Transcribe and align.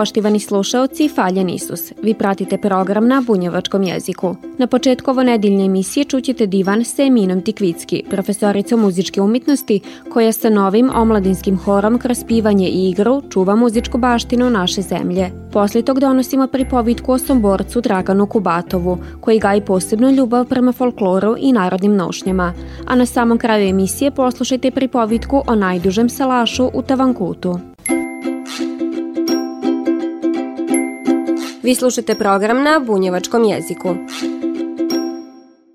Poštivani 0.00 0.40
slušaoci, 0.40 1.08
Faljan 1.08 1.48
Isus, 1.48 1.92
vi 2.02 2.14
pratite 2.14 2.58
program 2.58 3.08
na 3.08 3.22
bunjevačkom 3.26 3.82
jeziku. 3.82 4.36
Na 4.58 4.66
početku 4.66 5.10
ovo 5.10 5.22
nedeljne 5.22 5.64
emisije 5.64 6.04
čućete 6.04 6.46
divan 6.46 6.84
sa 6.84 7.02
Eminom 7.02 7.42
Tikvicki, 7.42 8.02
profesorica 8.10 8.76
muzičke 8.76 9.20
umetnosti, 9.20 9.80
koja 10.12 10.32
sa 10.32 10.50
novim 10.50 10.90
omladinskim 10.94 11.58
horom 11.58 11.98
kroz 11.98 12.24
pivanje 12.28 12.68
i 12.68 12.88
igru 12.90 13.22
čuva 13.30 13.54
muzičku 13.56 13.98
baštinu 13.98 14.50
naše 14.50 14.82
zemlje. 14.82 15.30
Posle 15.52 15.82
tog 15.82 16.00
donosimo 16.00 16.46
pripovitku 16.46 17.12
o 17.12 17.18
somborcu 17.18 17.80
Draganu 17.80 18.26
Kubatovu, 18.26 18.98
koji 19.20 19.38
gaji 19.38 19.60
posebnu 19.60 20.10
ljubav 20.10 20.44
prema 20.44 20.72
folkloru 20.72 21.36
i 21.38 21.52
narodnim 21.52 21.96
nošnjama. 21.96 22.52
A 22.86 22.94
na 22.94 23.06
samom 23.06 23.38
kraju 23.38 23.68
emisije 23.68 24.10
poslušajte 24.10 24.70
pripovitku 24.70 25.42
o 25.46 25.54
najdužem 25.54 26.08
salašu 26.08 26.70
u 26.74 26.82
Tavankutu. 26.82 27.58
Vi 31.62 31.74
slušate 31.74 32.14
program 32.14 32.62
na 32.62 32.80
bunjevačkom 32.86 33.44
jeziku. 33.44 33.94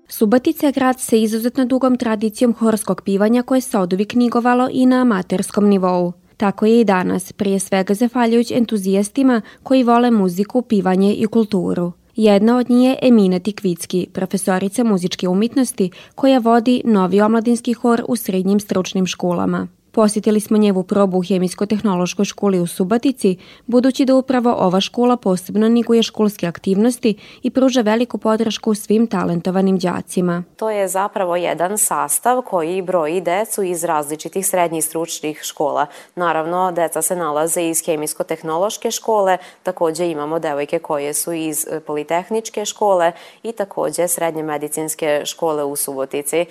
Subotica 0.08 0.66
je 0.66 0.72
grad 0.72 1.00
sa 1.00 1.16
izuzetno 1.16 1.64
dugom 1.64 1.96
tradicijom 1.96 2.54
horskog 2.54 3.02
pivanja 3.02 3.42
koje 3.42 3.60
se 3.60 3.78
oduvijek 3.78 4.14
nigovalo 4.14 4.68
i 4.72 4.86
na 4.86 5.00
amaterskom 5.00 5.68
nivou. 5.68 6.12
Tako 6.36 6.66
je 6.66 6.80
i 6.80 6.84
danas, 6.84 7.32
prije 7.32 7.58
svega 7.58 7.94
zahvaljujući 7.94 8.54
entuzijastima 8.54 9.42
koji 9.62 9.82
vole 9.82 10.10
muziku, 10.10 10.62
pivanje 10.62 11.14
i 11.14 11.26
kulturu. 11.26 11.92
Jedna 12.16 12.56
od 12.56 12.70
njih 12.70 12.88
je 12.88 12.98
Emina 13.02 13.38
Tikvicki, 13.38 14.06
profesorica 14.12 14.84
muzičke 14.84 15.28
umetnosti 15.28 15.90
koja 16.14 16.38
vodi 16.38 16.82
novi 16.84 17.20
omladinski 17.20 17.72
hor 17.72 18.02
u 18.08 18.16
srednjim 18.16 18.60
stručnim 18.60 19.06
školama. 19.06 19.68
Posjetili 19.96 20.40
smo 20.40 20.56
njevu 20.56 20.82
probu 20.82 21.18
u 21.18 21.22
Hemijsko-tehnološkoj 21.22 22.24
školi 22.24 22.60
u 22.60 22.66
Subatici, 22.66 23.36
budući 23.66 24.04
da 24.04 24.14
upravo 24.14 24.54
ova 24.58 24.80
škola 24.80 25.16
posebno 25.16 25.68
niguje 25.68 26.02
školske 26.02 26.46
aktivnosti 26.46 27.14
i 27.42 27.50
pruža 27.50 27.80
veliku 27.80 28.18
podršku 28.18 28.74
svim 28.74 29.06
talentovanim 29.06 29.78
đacima. 29.78 30.42
To 30.56 30.70
je 30.70 30.88
zapravo 30.88 31.36
jedan 31.36 31.78
sastav 31.78 32.42
koji 32.42 32.82
broji 32.82 33.20
decu 33.20 33.62
iz 33.62 33.84
različitih 33.84 34.46
srednjih 34.46 34.84
stručnih 34.84 35.40
škola. 35.42 35.86
Naravno, 36.14 36.72
deca 36.72 37.02
se 37.02 37.16
nalaze 37.16 37.62
iz 37.62 37.82
Hemijsko-tehnološke 37.86 38.90
škole, 38.90 39.38
takođe 39.62 40.10
imamo 40.10 40.38
devojke 40.38 40.78
koje 40.78 41.14
su 41.14 41.32
iz 41.32 41.66
Politehničke 41.86 42.64
škole 42.64 43.12
i 43.42 43.52
takođe 43.52 44.08
srednje 44.08 44.42
medicinske 44.42 45.22
škole 45.24 45.64
u 45.64 45.76
Subotici. 45.76 46.46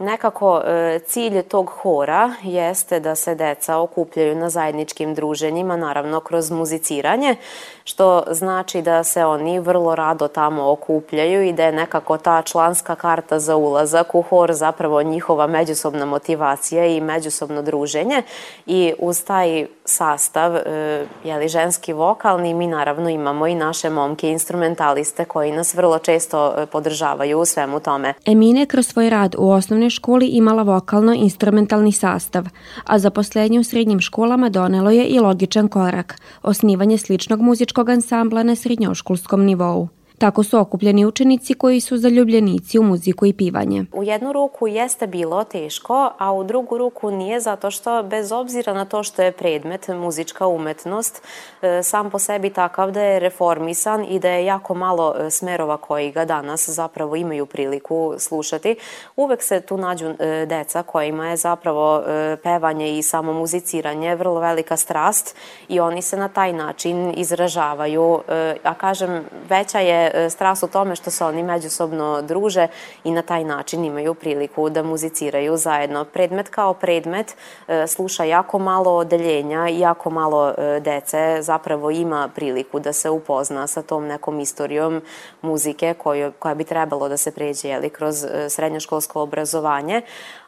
Nekako 0.00 0.62
e, 0.64 0.98
cilj 1.06 1.42
tog 1.42 1.70
hora 1.82 2.34
jeste 2.42 3.00
da 3.00 3.14
se 3.14 3.34
deca 3.34 3.78
okupljaju 3.78 4.34
na 4.34 4.50
zajedničkim 4.50 5.14
druženjima, 5.14 5.76
naravno 5.76 6.20
kroz 6.20 6.50
muziciranje, 6.50 7.36
što 7.84 8.22
znači 8.30 8.82
da 8.82 9.04
se 9.04 9.24
oni 9.24 9.60
vrlo 9.60 9.94
rado 9.94 10.28
tamo 10.28 10.70
okupljaju 10.70 11.42
i 11.42 11.52
da 11.52 11.64
je 11.64 11.72
nekako 11.72 12.18
ta 12.18 12.42
članska 12.42 12.94
karta 12.94 13.38
za 13.38 13.56
ulazak 13.56 14.14
u 14.14 14.22
hor 14.22 14.52
zapravo 14.52 15.02
njihova 15.02 15.46
međusobna 15.46 16.04
motivacija 16.04 16.86
i 16.86 17.00
međusobno 17.00 17.62
druženje. 17.62 18.22
I 18.66 18.94
uz 18.98 19.24
taj 19.24 19.66
sastav, 19.90 20.56
e, 20.56 21.06
jeli 21.24 21.48
ženski 21.48 21.92
vokalni, 21.92 22.54
mi 22.54 22.66
naravno 22.66 23.08
imamo 23.08 23.46
i 23.46 23.54
naše 23.54 23.90
momke 23.90 24.30
instrumentaliste 24.30 25.24
koji 25.24 25.52
nas 25.52 25.74
vrlo 25.74 25.98
često 25.98 26.54
e, 26.56 26.66
podržavaju 26.66 27.38
u 27.38 27.44
svemu 27.44 27.80
tome. 27.80 28.14
Emine 28.26 28.66
kroz 28.66 28.86
svoj 28.86 29.10
rad 29.10 29.34
u 29.38 29.50
osnovnoj 29.50 29.90
školi 29.90 30.26
imala 30.26 30.62
vokalno-instrumentalni 30.62 31.92
sastav, 31.92 32.44
a 32.84 32.98
zaposlenje 32.98 33.60
u 33.60 33.64
srednjim 33.64 34.00
školama 34.00 34.48
donelo 34.48 34.90
je 34.90 35.04
i 35.04 35.20
logičan 35.20 35.68
korak, 35.68 36.20
osnivanje 36.42 36.98
sličnog 36.98 37.40
muzičkog 37.40 37.88
ansambla 37.88 38.42
na 38.42 38.54
srednjoškolskom 38.54 39.44
nivou. 39.44 39.99
Tako 40.20 40.42
su 40.42 40.58
okupljeni 40.58 41.06
učenici 41.06 41.54
koji 41.54 41.80
su 41.80 41.96
zaljubljenici 41.96 42.78
u 42.78 42.82
muziku 42.82 43.26
i 43.26 43.32
pivanje. 43.32 43.84
U 43.92 44.02
jednu 44.02 44.32
ruku 44.32 44.68
jeste 44.68 45.06
bilo 45.06 45.44
teško, 45.44 46.10
a 46.18 46.32
u 46.32 46.44
drugu 46.44 46.78
ruku 46.78 47.10
nije 47.10 47.40
zato 47.40 47.70
što 47.70 48.02
bez 48.02 48.32
obzira 48.32 48.74
na 48.74 48.84
to 48.84 49.02
što 49.02 49.22
je 49.22 49.32
predmet 49.32 49.88
muzička 49.88 50.46
umetnost 50.46 51.22
e, 51.62 51.82
sam 51.82 52.10
po 52.10 52.18
sebi 52.18 52.50
takav 52.50 52.90
da 52.90 53.02
je 53.02 53.20
reformisan 53.20 54.04
i 54.08 54.18
da 54.18 54.28
je 54.28 54.44
jako 54.44 54.74
malo 54.74 55.14
e, 55.18 55.30
smerova 55.30 55.76
koji 55.76 56.12
ga 56.12 56.24
danas 56.24 56.68
zapravo 56.68 57.16
imaju 57.16 57.46
priliku 57.46 58.14
slušati. 58.18 58.76
Uvek 59.16 59.42
se 59.42 59.60
tu 59.60 59.76
nađu 59.76 60.06
e, 60.06 60.46
deca 60.46 60.82
kojima 60.82 61.28
je 61.28 61.36
zapravo 61.36 62.02
pevanje 62.42 62.98
i 62.98 63.02
samo 63.02 63.32
muziciranje 63.32 64.14
vrlo 64.14 64.40
velika 64.40 64.76
strast 64.76 65.36
i 65.68 65.80
oni 65.80 66.02
se 66.02 66.16
na 66.16 66.28
taj 66.28 66.52
način 66.52 67.14
izražavaju. 67.16 68.20
A 68.62 68.74
kažem, 68.74 69.24
veća 69.48 69.78
je 69.78 70.09
E, 70.14 70.30
strast 70.30 70.62
u 70.62 70.66
tome 70.66 70.96
što 70.96 71.10
se 71.10 71.24
oni 71.24 71.42
međusobno 71.42 72.22
druže 72.22 72.68
i 73.04 73.10
na 73.10 73.22
taj 73.22 73.44
način 73.44 73.84
imaju 73.84 74.14
priliku 74.14 74.70
da 74.70 74.82
muziciraju 74.82 75.56
zajedno. 75.56 76.04
Predmet 76.04 76.48
kao 76.48 76.74
predmet 76.74 77.36
e, 77.68 77.86
sluša 77.86 78.24
jako 78.24 78.58
malo 78.58 78.96
odeljenja 78.96 79.68
jako 79.68 80.10
malo 80.10 80.54
e, 80.58 80.80
dece 80.80 81.38
zapravo 81.42 81.90
ima 81.90 82.28
priliku 82.34 82.80
da 82.80 82.92
se 82.92 83.10
upozna 83.10 83.66
sa 83.66 83.82
tom 83.82 84.06
nekom 84.06 84.40
istorijom 84.40 85.02
muzike 85.42 85.94
koju, 85.98 86.32
koja 86.38 86.54
bi 86.54 86.64
trebalo 86.64 87.08
da 87.08 87.16
se 87.16 87.30
pređe 87.30 87.68
jeli, 87.68 87.90
kroz 87.90 88.26
srednjoškolsko 88.48 89.22
obrazovanje, 89.22 90.02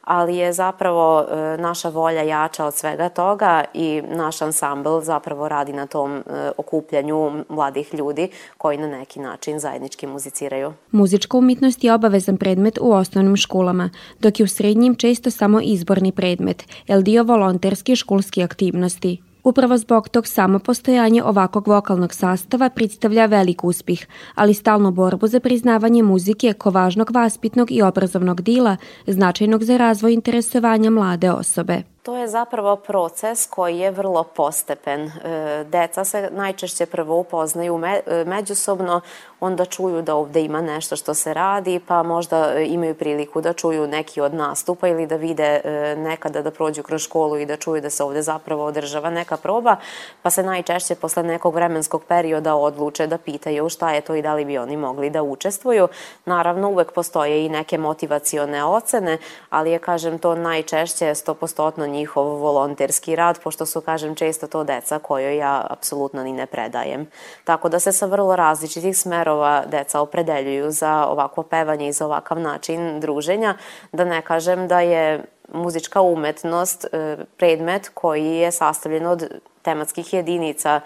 ali 0.04 0.36
je 0.36 0.52
zapravo 0.52 1.20
e, 1.20 1.56
naša 1.58 1.88
volja 1.88 2.22
jača 2.22 2.64
od 2.64 2.74
svega 2.74 3.08
toga 3.08 3.64
i 3.74 4.02
naš 4.08 4.42
ansambl 4.42 5.00
zapravo 5.00 5.48
radi 5.48 5.72
na 5.72 5.86
tom 5.86 6.16
e, 6.16 6.22
okupljanju 6.56 7.44
mladih 7.48 7.94
ljudi 7.94 8.28
koji 8.58 8.78
na 8.78 8.86
neki 8.86 9.20
način 9.20 9.58
zajednički 9.58 10.06
muziciraju. 10.06 10.72
Muzička 10.90 11.36
umetnost 11.36 11.84
je 11.84 11.94
obavezan 11.94 12.36
predmet 12.36 12.78
u 12.80 12.92
osnovnim 12.92 13.36
školama, 13.36 13.90
dok 14.20 14.40
je 14.40 14.44
u 14.44 14.48
srednjim 14.48 14.94
često 14.94 15.30
samo 15.30 15.60
izborni 15.62 16.12
predmet, 16.12 16.64
el 16.88 17.02
dio 17.02 17.22
volonterske 17.22 17.96
školske 17.96 18.42
aktivnosti. 18.42 19.31
Upravo 19.44 19.78
zbog 19.78 20.08
tog 20.08 20.26
samo 20.26 20.58
postojanje 20.58 21.22
ovakvog 21.22 21.68
vokalnog 21.68 22.14
sastava 22.14 22.70
predstavlja 22.70 23.26
velik 23.26 23.64
uspih, 23.64 24.06
ali 24.34 24.54
stalnu 24.54 24.90
borbu 24.90 25.26
za 25.26 25.40
priznavanje 25.40 26.02
muzike 26.02 26.52
ko 26.52 26.70
važnog 26.70 27.10
vaspitnog 27.10 27.72
i 27.72 27.82
obrazovnog 27.82 28.42
dila, 28.42 28.76
značajnog 29.06 29.64
za 29.64 29.76
razvoj 29.76 30.12
interesovanja 30.12 30.90
mlade 30.90 31.30
osobe. 31.30 31.82
To 32.02 32.16
je 32.16 32.28
zapravo 32.28 32.76
proces 32.76 33.46
koji 33.46 33.78
je 33.78 33.90
vrlo 33.90 34.24
postepen. 34.24 35.00
E, 35.00 35.64
deca 35.68 36.04
se 36.04 36.28
najčešće 36.32 36.86
prvo 36.86 37.16
upoznaju 37.16 37.80
e, 37.84 38.24
međusobno, 38.24 39.00
onda 39.40 39.64
čuju 39.64 40.02
da 40.02 40.14
ovde 40.14 40.40
ima 40.40 40.60
nešto 40.60 40.96
što 40.96 41.14
se 41.14 41.34
radi, 41.34 41.80
pa 41.86 42.02
možda 42.02 42.60
imaju 42.60 42.94
priliku 42.94 43.40
da 43.40 43.52
čuju 43.52 43.86
neki 43.86 44.20
od 44.20 44.34
nastupa 44.34 44.88
ili 44.88 45.06
da 45.06 45.16
vide 45.16 45.60
e, 45.64 45.96
nekada 45.98 46.42
da 46.42 46.50
prođu 46.50 46.82
kroz 46.82 47.02
školu 47.02 47.38
i 47.38 47.46
da 47.46 47.56
čuju 47.56 47.80
da 47.80 47.90
se 47.90 48.04
ovde 48.04 48.22
zapravo 48.22 48.64
održava 48.64 49.10
neka 49.10 49.36
proba, 49.36 49.76
pa 50.22 50.30
se 50.30 50.42
najčešće 50.42 50.94
posle 50.94 51.22
nekog 51.22 51.54
vremenskog 51.54 52.04
perioda 52.04 52.54
odluče 52.54 53.06
da 53.06 53.18
pitaju 53.18 53.68
šta 53.68 53.92
je 53.92 54.00
to 54.00 54.14
i 54.14 54.22
da 54.22 54.34
li 54.34 54.44
bi 54.44 54.58
oni 54.58 54.76
mogli 54.76 55.10
da 55.10 55.22
učestvuju. 55.22 55.88
Naravno, 56.24 56.68
uvek 56.68 56.92
postoje 56.92 57.46
i 57.46 57.48
neke 57.48 57.78
motivacione 57.78 58.64
ocene, 58.64 59.18
ali 59.50 59.70
je, 59.70 59.78
kažem, 59.78 60.18
to 60.18 60.34
najčešće 60.34 61.04
100% 61.04 61.91
njihov 61.92 62.24
volonterski 62.24 63.16
rad, 63.16 63.38
pošto 63.42 63.66
su, 63.66 63.80
kažem, 63.80 64.14
često 64.14 64.46
to 64.46 64.64
deca 64.64 64.98
kojoj 64.98 65.36
ja 65.36 65.66
apsolutno 65.70 66.22
ni 66.24 66.32
ne 66.32 66.46
predajem. 66.46 67.06
Tako 67.44 67.68
da 67.68 67.80
se 67.80 67.92
sa 67.92 68.06
vrlo 68.06 68.36
različitih 68.36 68.98
smerova 68.98 69.64
deca 69.66 70.00
opredeljuju 70.00 70.70
za 70.70 71.06
ovakvo 71.06 71.42
pevanje 71.42 71.88
i 71.88 71.92
za 71.92 72.06
ovakav 72.06 72.40
način 72.40 73.00
druženja, 73.00 73.54
da 73.92 74.04
ne 74.04 74.22
kažem 74.22 74.68
da 74.68 74.80
je 74.80 75.24
muzička 75.52 76.00
umetnost 76.00 76.84
e, 76.84 77.16
predmet 77.36 77.90
koji 77.94 78.26
je 78.26 78.52
sastavljen 78.52 79.06
od 79.06 79.40
tematskih 79.62 80.14
jedinica 80.14 80.80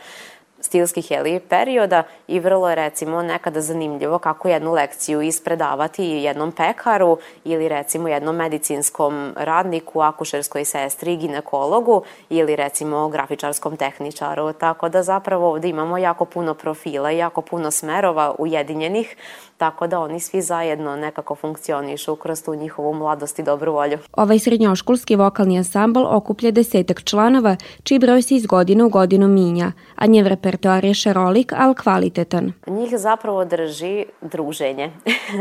stilskih 0.67 1.11
jeli, 1.11 1.41
perioda 1.41 2.03
i 2.29 2.41
vrlo 2.41 2.69
je 2.69 2.75
recimo 2.75 3.23
nekada 3.23 3.61
zanimljivo 3.61 4.19
kako 4.19 4.49
jednu 4.49 4.73
lekciju 4.73 5.23
ispredavati 5.23 6.05
jednom 6.05 6.53
pekaru 6.53 7.19
ili 7.45 7.69
recimo 7.69 8.09
jednom 8.09 8.37
medicinskom 8.37 9.33
radniku, 9.37 10.01
akušerskoj 10.01 10.65
sestri, 10.65 11.17
ginekologu 11.17 12.03
ili 12.31 12.57
recimo 12.57 13.09
grafičarskom 13.09 13.77
tehničaru. 13.77 14.53
Tako 14.53 14.89
da 14.89 15.03
zapravo 15.03 15.51
ovde 15.51 15.69
imamo 15.69 15.99
jako 15.99 16.25
puno 16.25 16.55
profila 16.55 17.13
i 17.13 17.19
jako 17.19 17.43
puno 17.43 17.71
smerova 17.71 18.35
ujedinjenih 18.39 19.17
tako 19.59 19.87
da 19.87 20.01
oni 20.01 20.21
svi 20.21 20.43
zajedno 20.43 20.97
nekako 20.97 21.35
funkcionišu 21.35 22.17
kroz 22.17 22.43
tu 22.43 22.55
njihovu 22.55 22.95
mladost 22.95 23.39
i 23.39 23.43
dobru 23.43 23.73
volju. 23.73 23.99
Ovaj 24.13 24.39
srednjoškolski 24.39 25.17
vokalni 25.17 25.59
ansambl 25.59 26.05
okuplja 26.07 26.51
desetak 26.51 27.03
članova, 27.05 27.57
čiji 27.83 27.99
broj 27.99 28.23
se 28.23 28.35
iz 28.35 28.47
godine 28.47 28.85
u 28.85 28.89
godinu 28.89 29.29
minja, 29.29 29.73
a 29.97 30.07
njev 30.07 30.27
repertoar 30.57 30.85
je 30.85 30.95
šarolik, 30.95 31.53
ali 31.57 31.75
kvalitetan. 31.75 32.53
Njih 32.67 32.99
zapravo 32.99 33.45
drži 33.45 34.05
druženje. 34.21 34.91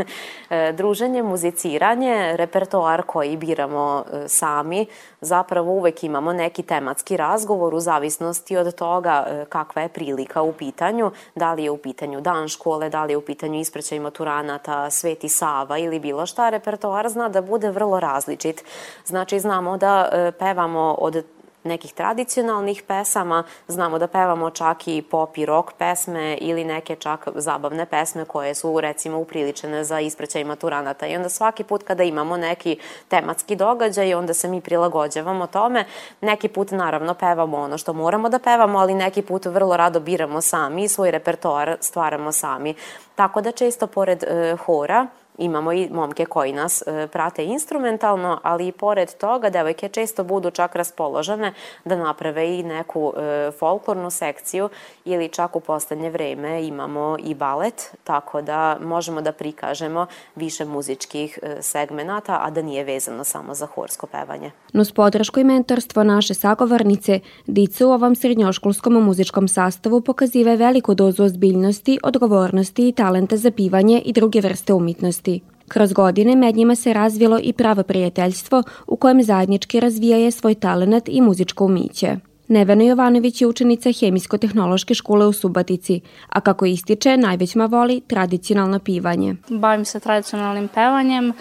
druženje, 0.78 1.24
muziciranje, 1.24 2.38
repertoar 2.38 3.04
koji 3.04 3.38
biramo 3.38 4.04
e, 4.04 4.28
sami, 4.28 4.86
zapravo 5.22 5.72
uvek 5.72 6.04
imamo 6.04 6.34
neki 6.34 6.64
tematski 6.64 7.18
razgovor 7.18 7.74
u 7.74 7.80
zavisnosti 7.80 8.58
od 8.58 8.76
toga 8.76 9.26
e, 9.28 9.46
kakva 9.50 9.82
je 9.82 9.90
prilika 9.90 10.42
u 10.42 10.54
pitanju, 10.54 11.12
da 11.36 11.54
li 11.54 11.64
je 11.64 11.72
u 11.72 11.78
pitanju 11.78 12.22
dan 12.22 12.48
škole, 12.48 12.90
da 12.90 13.04
li 13.06 13.14
je 13.14 13.18
u 13.18 13.22
pitanju 13.22 13.60
ispraćaj 13.60 14.00
maturanata, 14.00 14.90
Sveti 14.90 15.30
Sava 15.30 15.78
ili 15.78 16.00
bilo 16.00 16.26
šta, 16.26 16.50
repertoar 16.50 17.10
zna 17.10 17.30
da 17.30 17.42
bude 17.42 17.72
vrlo 17.72 18.00
različit. 18.00 18.64
Znači, 19.06 19.40
znamo 19.40 19.78
da 19.78 20.10
e, 20.12 20.32
pevamo 20.32 20.96
od 21.00 21.24
nekih 21.66 21.94
tradicionalnih 21.94 22.84
pesama, 22.88 23.44
znamo 23.68 24.00
da 24.00 24.08
pevamo 24.08 24.50
čak 24.50 24.88
i 24.88 25.02
pop 25.02 25.38
i 25.38 25.46
rock 25.46 25.74
pesme 25.78 26.38
ili 26.42 26.64
neke 26.64 26.96
čak 26.96 27.28
zabavne 27.36 27.86
pesme 27.86 28.26
koje 28.26 28.56
su 28.56 28.82
recimo 28.82 29.20
upriličene 29.20 29.84
za 29.84 30.00
ispraćaj 30.00 30.44
maturanata. 30.44 31.08
I 31.08 31.16
onda 31.16 31.30
svaki 31.30 31.64
put 31.64 31.84
kada 31.84 32.04
imamo 32.04 32.38
neki 32.38 32.78
tematski 33.08 33.56
događaj 33.56 34.14
onda 34.14 34.34
se 34.34 34.48
mi 34.48 34.62
prilagođavamo 34.62 35.48
tome, 35.48 35.86
neki 36.22 36.48
put 36.48 36.72
naravno 36.72 37.14
pevamo 37.14 37.58
ono 37.58 37.78
što 37.78 37.94
moramo 37.94 38.30
da 38.30 38.40
pevamo, 38.40 38.80
ali 38.80 38.94
neki 38.94 39.22
put 39.22 39.46
vrlo 39.46 39.78
rado 39.78 40.00
biramo 40.00 40.42
sami 40.42 40.84
i 40.84 40.88
svoj 40.88 41.12
repertoar 41.12 41.78
stvaramo 41.82 42.32
sami. 42.32 42.76
Tako 43.16 43.42
da 43.42 43.52
često 43.52 43.88
pored 43.88 44.24
e, 44.24 44.56
hora 44.66 45.08
Imamo 45.38 45.74
i 45.74 45.90
momke 45.92 46.26
koji 46.26 46.54
nas 46.54 46.82
e, 46.82 47.08
prate 47.08 47.46
instrumentalno, 47.46 48.40
ali 48.44 48.68
i 48.68 48.72
pored 48.72 49.14
toga 49.14 49.50
devojke 49.50 49.90
često 49.90 50.24
budu 50.24 50.52
čak 50.52 50.76
raspoložene 50.76 51.54
da 51.86 51.96
naprave 51.96 52.60
i 52.60 52.64
neku 52.64 53.14
e, 53.18 53.52
folklornu 53.60 54.10
sekciju 54.10 54.70
ili 55.06 55.30
čak 55.30 55.56
u 55.56 55.60
poslednje 55.60 56.10
vreme 56.10 56.68
imamo 56.68 57.18
i 57.24 57.34
balet, 57.34 57.96
tako 58.04 58.42
da 58.42 58.78
možemo 58.82 59.22
da 59.22 59.32
prikažemo 59.32 60.06
više 60.36 60.66
muzičkih 60.66 61.40
e, 61.42 61.62
segmenata, 61.62 62.40
a 62.42 62.50
da 62.50 62.62
nije 62.62 62.84
vezano 62.84 63.24
samo 63.24 63.54
za 63.54 63.66
horsko 63.66 64.08
pevanje. 64.08 64.52
Nus 64.74 64.92
podršku 64.92 65.40
i 65.40 65.44
mentorstvo 65.44 66.04
naše 66.04 66.34
sagovornice, 66.34 67.20
Dica 67.46 67.88
u 67.88 67.92
ovom 67.92 68.16
srednjoškolskom 68.16 68.94
muzičkom 68.94 69.48
sastavu 69.48 70.02
pokazive 70.02 70.56
veliku 70.56 70.94
dozu 70.94 71.24
ozbiljnosti, 71.24 72.00
odgovornosti 72.04 72.88
i 72.88 72.92
talenta 72.92 73.38
za 73.38 73.52
pivanje 73.52 74.02
i 74.06 74.14
druge 74.14 74.42
vrste 74.42 74.74
umetnosti. 74.74 75.25
Kroz 75.68 75.94
godine 75.94 76.36
med 76.36 76.56
njima 76.56 76.76
se 76.76 76.94
razvilo 76.94 77.40
i 77.44 77.54
pravo 77.54 77.84
prijateljstvo 77.84 78.64
u 78.88 78.96
kojem 78.96 79.24
zajednički 79.24 79.80
razvijaje 79.80 80.32
svoj 80.32 80.56
talenat 80.56 81.04
i 81.08 81.22
muzičko 81.22 81.66
umiće. 81.66 82.18
Nevena 82.48 82.84
Jovanović 82.84 83.42
je 83.42 83.48
učenica 83.48 83.90
Hemijsko-tehnološke 83.90 84.94
škole 84.94 85.28
u 85.28 85.34
Subatici, 85.34 86.02
a 86.30 86.42
kako 86.42 86.66
ističe, 86.66 87.18
najvećma 87.18 87.66
voli 87.66 88.02
tradicionalno 88.08 88.80
pivanje. 88.80 89.36
Bavim 89.50 89.86
se 89.86 90.00
tradicionalnim 90.00 90.68
pevanjem, 90.68 91.30
e, 91.30 91.34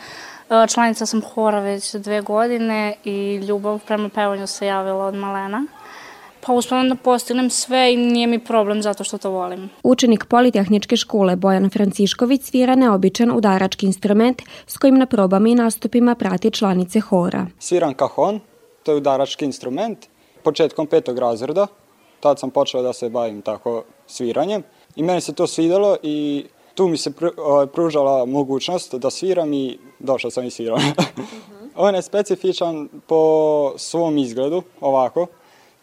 članica 0.68 1.06
sam 1.06 1.20
hora 1.20 1.60
već 1.60 1.94
dve 1.94 2.20
godine 2.20 2.94
i 3.04 3.36
ljubav 3.36 3.80
prema 3.86 4.08
pevanju 4.08 4.46
se 4.46 4.66
javila 4.66 5.04
od 5.04 5.14
malena. 5.14 5.66
Pa 6.46 6.52
uspevam 6.52 6.88
da 6.88 6.94
postignem 6.94 7.50
sve 7.50 7.92
i 7.92 7.96
nije 7.96 8.26
mi 8.26 8.44
problem 8.44 8.82
zato 8.82 9.04
što 9.04 9.18
to 9.18 9.30
volim. 9.30 9.70
Učenik 9.82 10.24
Politehničke 10.24 10.96
škole 10.96 11.36
Bojan 11.36 11.70
Francišković 11.70 12.42
svira 12.42 12.74
neobičan 12.74 13.36
udarački 13.36 13.86
instrument 13.86 14.42
s 14.66 14.78
kojim 14.78 14.98
na 14.98 15.06
probama 15.06 15.48
i 15.48 15.54
nastupima 15.54 16.14
prati 16.14 16.50
članice 16.50 17.00
hora. 17.00 17.46
Sviram 17.58 17.94
kahon, 17.94 18.40
to 18.82 18.92
je 18.92 18.96
udarački 18.96 19.44
instrument. 19.44 20.06
Početkom 20.42 20.86
petog 20.86 21.18
razreda, 21.18 21.66
tad 22.20 22.38
sam 22.38 22.50
počeo 22.50 22.82
da 22.82 22.92
se 22.92 23.08
bavim 23.08 23.42
tako 23.42 23.84
sviranjem 24.06 24.62
i 24.96 25.02
meni 25.02 25.20
se 25.20 25.34
to 25.34 25.46
svidelo 25.46 25.96
i 26.02 26.44
tu 26.74 26.88
mi 26.88 26.96
se 26.96 27.12
ovaj, 27.36 27.66
pružala 27.66 28.24
mogućnost 28.24 28.94
da 28.94 29.10
sviram 29.10 29.52
i 29.52 29.78
došao 29.98 30.30
sam 30.30 30.44
i 30.44 30.50
svirao. 30.50 30.78
On 31.76 31.94
je 31.94 32.02
specifičan 32.02 32.88
po 33.06 33.72
svom 33.76 34.18
izgledu, 34.18 34.62
ovako, 34.80 35.26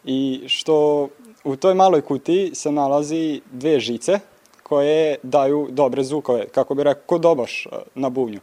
i 0.04 0.40
što 0.46 1.08
u 1.44 1.56
toj 1.56 1.74
maloj 1.74 2.00
kutiji 2.00 2.50
se 2.54 2.72
nalazi 2.72 3.40
dve 3.52 3.80
žice 3.80 4.18
koje 4.62 5.16
daju 5.22 5.68
dobre 5.70 6.04
zvukove, 6.04 6.48
kako 6.48 6.74
bi 6.74 6.82
rekao, 6.82 7.02
ko 7.06 7.18
dobaš 7.18 7.66
e, 7.66 7.68
na 7.94 8.08
bubnju. 8.08 8.40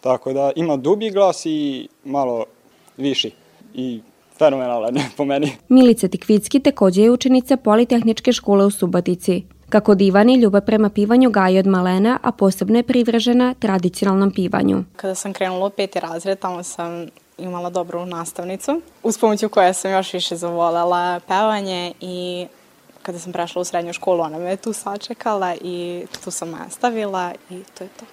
Tako 0.00 0.32
da 0.32 0.52
ima 0.56 0.76
dublji 0.76 1.10
glas 1.10 1.46
i 1.46 1.88
malo 2.04 2.44
viši 2.96 3.32
i 3.74 4.00
fenomenalan 4.38 4.94
po 5.16 5.24
meni. 5.24 5.52
Milica 5.68 6.08
Tikvicki 6.08 6.60
takođe 6.60 7.02
je 7.02 7.10
učenica 7.10 7.56
Politehničke 7.56 8.32
škole 8.32 8.64
u 8.64 8.70
Subotici. 8.70 9.42
Kako 9.68 9.94
divani 9.94 10.34
ljubav 10.34 10.64
prema 10.64 10.90
pivanju 10.90 11.30
gaji 11.30 11.58
od 11.58 11.66
malena, 11.66 12.18
a 12.22 12.32
posebno 12.32 12.78
je 12.78 12.82
privržena 12.82 13.54
tradicionalnom 13.54 14.30
pivanju. 14.30 14.84
Kada 14.96 15.14
sam 15.14 15.32
krenula 15.32 15.66
u 15.66 15.70
peti 15.70 16.00
razred, 16.00 16.38
tamo 16.38 16.62
sam 16.62 17.06
imala 17.38 17.70
dobru 17.70 18.06
nastavnicu, 18.06 18.80
uz 19.02 19.18
pomoću 19.18 19.48
koje 19.48 19.74
sam 19.74 19.90
još 19.90 20.12
više 20.12 20.36
zavolela 20.36 21.20
pevanje 21.28 21.92
i 22.00 22.46
kada 23.02 23.18
sam 23.18 23.32
prešla 23.32 23.62
u 23.62 23.64
srednju 23.64 23.92
školu, 23.92 24.20
ona 24.20 24.38
me 24.38 24.56
tu 24.56 24.72
sačekala 24.72 25.54
i 25.60 26.06
tu 26.24 26.30
sam 26.30 26.50
nastavila 26.50 27.32
i 27.50 27.62
to 27.78 27.84
je 27.84 27.90
to. 28.00 28.04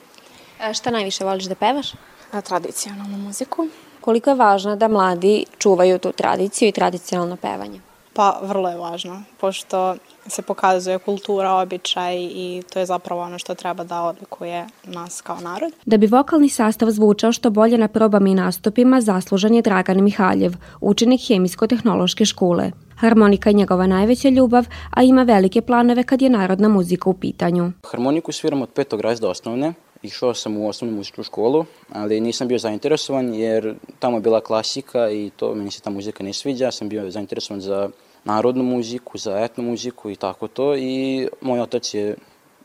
A 0.60 0.74
šta 0.74 0.92
najviše 0.92 1.26
voliš 1.26 1.44
da 1.44 1.56
pevaš? 1.56 1.94
A, 2.32 2.42
tradicionalnu 2.42 3.18
muziku. 3.18 3.68
Koliko 4.02 4.30
je 4.30 4.36
važno 4.36 4.76
da 4.76 4.88
mladi 4.88 5.46
čuvaju 5.58 6.00
tu 6.00 6.12
tradiciju 6.12 6.70
i 6.70 6.72
tradicionalno 6.72 7.36
pevanje? 7.36 7.80
Pa, 8.14 8.40
vrlo 8.42 8.70
je 8.70 8.78
važno, 8.78 9.24
pošto 9.40 9.96
se 10.28 10.42
pokazuje 10.42 11.00
kultura, 11.00 11.54
običaj 11.54 12.16
i 12.18 12.64
to 12.74 12.80
je 12.80 12.86
zapravo 12.86 13.22
ono 13.22 13.40
što 13.40 13.56
treba 13.56 13.84
da 13.84 14.02
odlikuje 14.02 14.68
nas 14.84 15.22
kao 15.22 15.40
narod. 15.40 15.74
Da 15.86 15.98
bi 15.98 16.08
vokalni 16.08 16.50
sastav 16.50 16.90
zvučao 16.90 17.32
što 17.32 17.50
bolje 17.50 17.78
na 17.78 17.88
probama 17.88 18.30
i 18.30 18.36
nastupima, 18.36 19.02
zaslužan 19.02 19.54
je 19.54 19.62
Dragan 19.62 20.04
Mihaljev, 20.04 20.54
učenik 20.82 21.22
Hemijsko-tehnološke 21.22 22.26
škole. 22.26 22.72
Harmonika 22.96 23.50
je 23.50 23.54
njegova 23.54 23.88
najveća 23.88 24.30
ljubav, 24.30 24.66
a 24.90 25.04
ima 25.04 25.24
velike 25.24 25.62
planove 25.62 26.04
kad 26.04 26.22
je 26.22 26.30
narodna 26.30 26.70
muzika 26.70 27.10
u 27.10 27.14
pitanju. 27.14 27.72
Harmoniku 27.92 28.32
sviram 28.32 28.62
od 28.62 28.70
petog 28.70 29.02
razda 29.02 29.30
osnovne. 29.30 29.74
Išao 30.04 30.34
sam 30.34 30.58
u 30.58 30.70
osnovnu 30.70 30.98
muzičku 30.98 31.24
školu, 31.24 31.66
ali 31.90 32.20
nisam 32.22 32.48
bio 32.48 32.58
zainteresovan 32.58 33.34
jer 33.34 33.76
tamo 34.00 34.18
je 34.18 34.22
bila 34.22 34.42
klasika 34.42 35.10
i 35.10 35.32
to 35.36 35.56
meni 35.56 35.72
se 35.72 35.82
ta 35.82 35.90
muzika 35.90 36.24
ne 36.24 36.34
sviđa. 36.34 36.72
Sam 36.72 36.90
bio 36.90 37.10
zainteresovan 37.10 37.62
za 37.62 37.90
narodnu 38.24 38.64
muziku, 38.64 39.18
za 39.18 39.40
etnu 39.40 39.64
muziku 39.64 40.10
i 40.10 40.16
tako 40.16 40.48
to 40.48 40.76
i 40.76 41.28
moj 41.42 41.60
otac 41.60 41.94
je, 41.94 42.16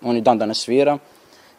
on 0.03 0.17
je 0.17 0.21
dan 0.21 0.39
danas 0.39 0.59
svira 0.59 0.99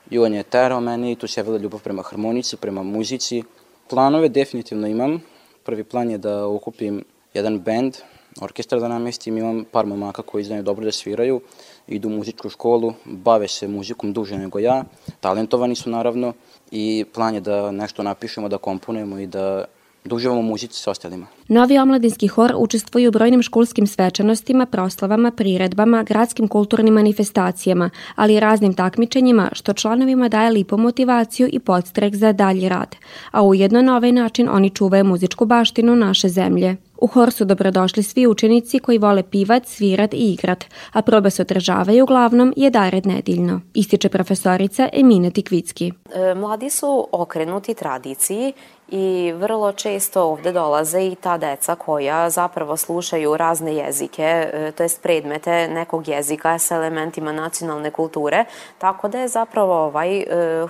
i 0.09 0.19
on 0.19 0.33
je 0.33 0.43
terao 0.43 0.81
mene 0.81 1.12
i 1.12 1.15
tu 1.15 1.27
se 1.27 1.39
javila 1.39 1.57
ljubav 1.57 1.83
prema 1.83 2.03
harmonici, 2.03 2.57
prema 2.57 2.83
muzici. 2.83 3.43
Planove 3.89 4.29
definitivno 4.29 4.88
imam. 4.88 5.21
Prvi 5.63 5.83
plan 5.83 6.12
je 6.12 6.17
da 6.17 6.48
okupim 6.48 7.03
jedan 7.33 7.59
band, 7.59 7.98
orkestar 8.41 8.79
da 8.79 8.88
namestim, 8.88 9.38
imam 9.38 9.65
par 9.71 9.86
momaka 9.86 10.21
koji 10.21 10.43
znaju 10.43 10.63
dobro 10.63 10.86
da 10.86 10.91
sviraju, 10.91 11.41
idu 11.89 12.08
u 12.08 12.12
muzičku 12.12 12.50
školu, 12.50 12.93
bave 13.05 13.48
se 13.48 13.67
muzikom 13.67 14.13
duže 14.13 14.38
nego 14.38 14.60
ja, 14.60 14.84
talentovani 15.19 15.75
su 15.75 15.89
naravno 15.89 16.34
i 16.72 17.05
plan 17.13 17.36
je 17.36 17.41
da 17.41 17.72
nešto 17.72 18.03
napišemo, 18.03 18.50
da 18.50 18.58
komponujemo 18.58 19.19
i 19.19 19.27
da 19.27 19.65
uživamo 20.12 20.39
u 20.39 20.43
muzici 20.43 20.79
sa 20.79 20.91
ostalima. 20.91 21.27
Novi 21.48 21.77
omladinski 21.77 22.27
hor 22.27 22.53
učestvuje 22.58 23.10
u 23.10 23.12
brojnim 23.12 23.41
školskim 23.41 23.88
svečanostima, 23.88 24.65
proslavama, 24.65 25.31
priredbama, 25.31 26.03
gradskim 26.03 26.48
kulturnim 26.48 26.93
manifestacijama, 26.93 27.89
ali 28.15 28.36
i 28.36 28.39
raznim 28.39 28.74
takmičenjima, 28.74 29.50
što 29.51 29.74
članovima 29.74 30.29
daje 30.29 30.51
lipu 30.51 30.77
motivaciju 30.77 31.50
i 31.51 31.60
podstrek 31.60 32.15
za 32.15 32.31
dalji 32.31 32.69
rad. 32.69 32.96
A 33.31 33.43
ujedno 33.43 33.81
na 33.81 33.98
ovaj 33.98 34.12
način 34.12 34.50
oni 34.50 34.69
čuvaju 34.69 35.03
muzičku 35.03 35.46
baštinu 35.46 35.96
naše 35.96 36.29
zemlje. 36.29 36.77
U 37.01 37.08
hor 37.08 37.32
su 37.32 37.46
dobrodošli 37.46 38.03
svi 38.03 38.27
učenici 38.27 38.79
koji 38.79 38.98
vole 38.98 39.24
pivat, 39.24 39.65
svirat 39.68 40.13
i 40.13 40.18
igrat, 40.18 40.65
a 40.94 41.01
probe 41.01 41.29
se 41.29 41.41
održavaju 41.41 42.03
uglavnom 42.03 42.53
jedared 42.56 43.06
nedeljno, 43.06 43.62
ističe 43.74 44.10
profesorica 44.10 44.89
Emina 44.94 45.32
Tikvicki. 45.32 45.91
E, 46.13 46.36
mladi 46.36 46.70
su 46.70 47.08
okrenuti 47.12 47.74
tradiciji 47.74 48.53
i 48.91 49.34
vrlo 49.36 49.72
često 49.72 50.24
ovde 50.24 50.51
dolaze 50.51 51.01
i 51.01 51.15
ta 51.15 51.38
deca 51.38 51.75
koja 51.75 52.29
zapravo 52.29 52.77
slušaju 52.77 53.38
razne 53.38 53.75
jezike, 53.75 54.24
e, 54.24 54.72
to 54.72 54.84
jest 54.84 55.01
predmete 55.01 55.68
nekog 55.68 56.08
jezika 56.08 56.60
sa 56.60 56.75
elementima 56.75 57.32
nacionalne 57.32 57.91
kulture, 57.91 58.46
tako 58.77 59.08
da 59.08 59.20
je 59.20 59.27
zapravo 59.27 59.74
ovaj 59.74 60.20
e, 60.20 60.25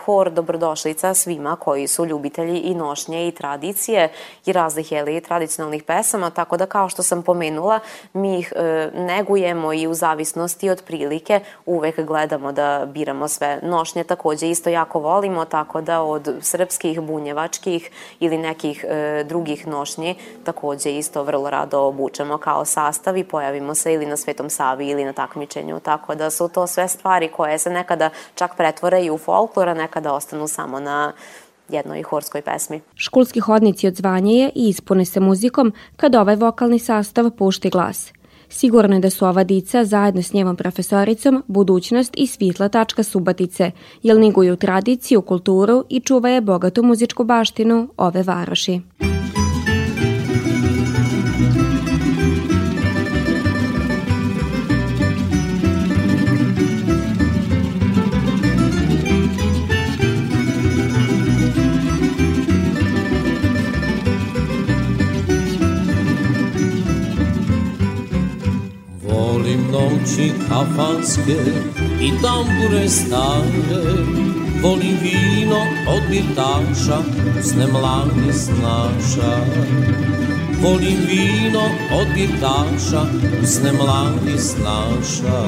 hor 0.06 0.32
dobrodošlica 0.32 1.14
svima 1.14 1.56
koji 1.56 1.88
su 1.88 2.06
ljubitelji 2.06 2.60
i 2.60 2.76
nošnje 2.76 3.28
i 3.28 3.32
tradicije 3.32 4.10
i 4.46 4.54
raznih 4.54 4.92
jeli 4.92 5.22
tradicionalnih 5.22 5.84
pesama, 5.84 6.19
tako 6.30 6.58
da 6.58 6.66
kao 6.66 6.90
što 6.90 7.04
sam 7.04 7.24
pomenula, 7.24 7.80
mi 8.14 8.40
ih 8.40 8.54
e, 8.56 8.90
negujemo 8.94 9.74
i 9.74 9.88
u 9.88 9.94
zavisnosti 9.94 10.70
od 10.70 10.84
prilike 10.84 11.40
uvek 11.66 12.00
gledamo 12.00 12.52
da 12.52 12.86
biramo 12.88 13.28
sve 13.28 13.60
nošnje, 13.64 14.04
takođe 14.04 14.50
isto 14.50 14.70
jako 14.70 15.00
volimo, 15.00 15.46
tako 15.46 15.82
da 15.82 16.02
od 16.02 16.36
srpskih, 16.42 17.02
bunjevačkih, 17.02 17.92
ili 18.20 18.38
nekih 18.38 18.86
e, 18.88 19.24
drugih 19.24 19.68
nošnji 19.68 20.16
takođe 20.44 20.98
isto 20.98 21.24
vrlo 21.24 21.50
rado 21.50 21.80
obučemo 21.82 22.38
kao 22.38 22.66
sastav 22.66 23.18
i 23.18 23.24
pojavimo 23.24 23.76
se 23.76 23.94
ili 23.94 24.06
na 24.06 24.18
Svetom 24.18 24.50
Savi 24.50 24.88
ili 24.88 25.06
na 25.06 25.14
takmičenju, 25.14 25.80
tako 25.80 26.16
da 26.16 26.30
su 26.30 26.48
to 26.48 26.68
sve 26.68 26.88
stvari 26.88 27.28
koje 27.28 27.60
se 27.60 27.70
nekada 27.70 28.10
čak 28.36 28.56
pretvore 28.56 29.04
i 29.04 29.12
u 29.12 29.18
folklor, 29.18 29.70
a 29.70 29.74
nekada 29.74 30.14
ostanu 30.14 30.48
samo 30.48 30.80
na 30.80 31.14
jednoj 31.70 32.04
horskoj 32.04 32.42
pesmi. 32.42 32.82
Školski 32.96 33.40
hodnici 33.40 33.88
odzvanje 33.88 34.34
je 34.34 34.52
i 34.56 34.70
ispune 34.70 35.06
se 35.06 35.20
muzikom 35.20 35.74
kad 35.96 36.16
ovaj 36.16 36.36
vokalni 36.36 36.80
sastav 36.80 37.32
pušti 37.32 37.70
glas– 37.70 38.12
Sigurno 38.50 38.96
je 38.96 39.00
da 39.00 39.10
su 39.10 39.26
ova 39.26 39.44
dica 39.44 39.86
zajedno 39.86 40.22
s 40.22 40.34
njevom 40.34 40.56
profesoricom 40.56 41.44
budućnost 41.48 42.14
i 42.18 42.28
svitla 42.28 42.70
tačka 42.70 43.04
Subatice, 43.04 43.72
jer 44.04 44.18
niguju 44.18 44.56
tradiciju, 44.56 45.22
kulturu 45.22 45.84
i 45.90 46.00
čuvaje 46.00 46.42
bogatu 46.42 46.84
muzičku 46.84 47.24
baštinu 47.24 47.90
ove 47.98 48.24
varoši. 48.24 48.82
Noći 70.00 70.32
kafanske 70.50 71.38
i 72.02 72.12
tambure 72.22 72.90
stare. 72.90 74.30
Volim 74.62 74.98
vino 75.02 75.60
od 75.88 76.02
birtaša, 76.10 77.00
usne 77.40 77.68
mladi 77.68 78.34
snaša 78.34 79.38
Volim 80.62 80.98
vino 81.08 81.64
od 82.00 82.08
birtaša, 82.16 83.02
usne 83.44 83.72
mladi 83.72 84.38
snaša 84.40 85.44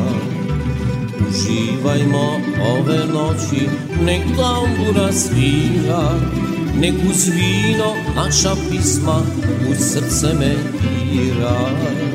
Uživajmo 1.29 2.39
ove 2.65 3.05
noći, 3.13 3.69
nek 4.05 4.21
tambura 4.23 5.11
svira. 5.11 6.19
Nek 6.75 6.93
uz 7.09 7.27
vino 7.27 7.93
naša 8.15 8.55
pisma 8.69 9.21
u 9.71 9.75
srce 9.75 10.33
me 10.39 10.55
dira 11.11 12.10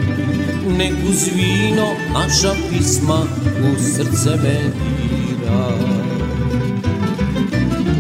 nek 0.67 0.93
uz 1.11 1.29
vino 1.35 1.87
naša 2.13 2.55
pisma 2.71 3.21
u 3.63 3.83
srce 3.83 4.31
me 4.31 4.61
dira. 4.77 5.69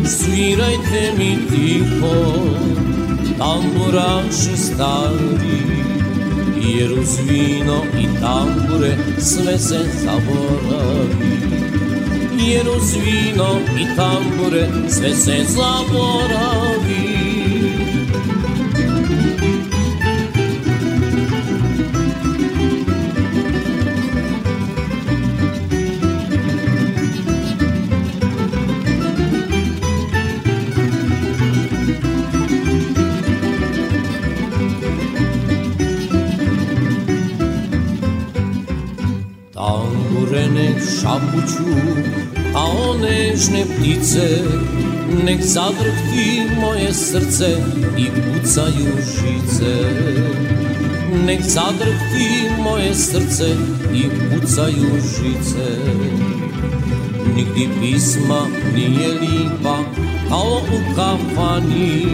Svirajte 0.09 1.13
mi 1.19 1.39
tiho, 1.51 2.25
tamburaši 3.39 4.57
stari, 4.57 5.63
jer 6.65 6.93
uz 6.93 7.19
vino 7.29 7.83
i 8.01 8.21
tambure 8.21 8.97
sve 9.19 9.59
se 9.59 9.79
zaboravi. 10.05 11.37
Jer 12.47 12.69
uz 12.69 12.95
vino 12.95 13.59
i 13.81 13.97
tambure 13.97 14.69
sve 14.89 15.15
se 15.15 15.45
zaboravi. 15.49 17.06
Šapuću, 41.01 41.65
a 42.55 42.65
one 42.65 43.07
nežne 43.11 43.65
ptice 43.65 44.43
nek 45.25 45.41
zadrhti 45.43 46.43
moje 46.61 46.95
srce 46.95 47.57
i 47.99 48.07
pucaju 48.09 48.93
žice. 49.17 49.75
Nek 51.27 51.41
zadrhti 51.43 52.51
moje 52.63 52.95
srce 52.95 53.57
i 53.95 54.03
pucaju 54.09 54.91
žice. 55.01 55.67
Nigdi 57.37 57.69
pisma 57.81 58.47
nije 58.75 59.09
lipa 59.09 59.79
kao 60.29 60.61
u 60.73 60.95
kafani 60.97 62.07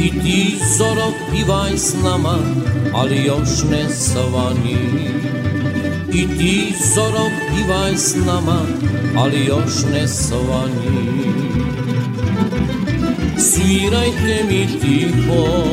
I 0.00 0.10
ti 0.10 0.56
zoro 0.78 1.12
pivaj 1.30 1.78
s 1.78 1.94
nama, 2.02 2.38
ali 2.94 3.24
još 3.24 3.48
ne 3.70 3.88
svani 3.90 5.13
I 6.14 6.26
ti 6.38 6.74
zoro 6.94 7.30
pivaj 7.48 7.96
s 7.96 8.14
nama, 8.26 8.60
ali 9.16 9.44
još 9.44 9.72
ne 9.92 10.08
svani 10.08 11.14
Svirajte 13.38 14.44
mi 14.48 14.66
tiho, 14.80 15.64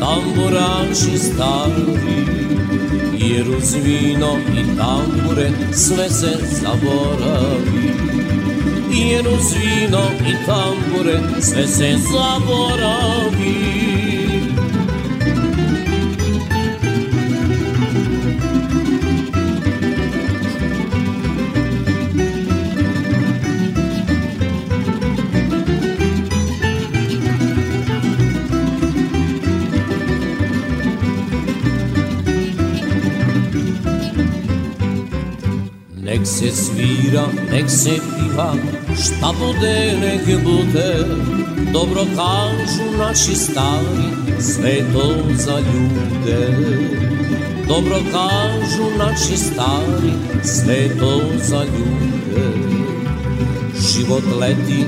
tamburaši 0.00 1.18
stari 1.18 2.24
Jer 3.18 3.48
uz 3.48 3.74
vino 3.84 4.36
i 4.52 4.76
tambure 4.76 5.50
sve 5.72 6.10
se 6.10 6.38
zaboravi. 6.60 7.94
Jer 8.92 9.28
uz 9.28 9.52
vino 9.52 10.02
i 10.28 10.46
tambure 10.46 11.20
sve 11.40 11.66
se 11.66 11.96
zaboravi 12.12 13.73
Nek 36.14 36.26
se 36.26 36.50
svira, 36.50 37.26
nek 37.50 37.70
se 37.70 37.90
piva, 37.90 38.54
šta 38.94 39.32
bude, 39.38 39.98
nek 40.00 40.44
bude. 40.44 40.90
Dobro 41.72 42.04
kažu 42.16 42.98
naši 42.98 43.34
stari, 43.34 44.08
sve 44.40 44.92
to 44.92 45.16
za 45.34 45.58
ljude. 45.58 46.56
Dobro 47.68 47.96
kažu 48.12 48.84
naši 48.98 49.36
stari, 49.36 50.12
sve 50.42 50.98
to 50.98 51.20
za 51.42 51.64
ljude. 51.64 52.48
Život 53.74 54.24
leti 54.40 54.84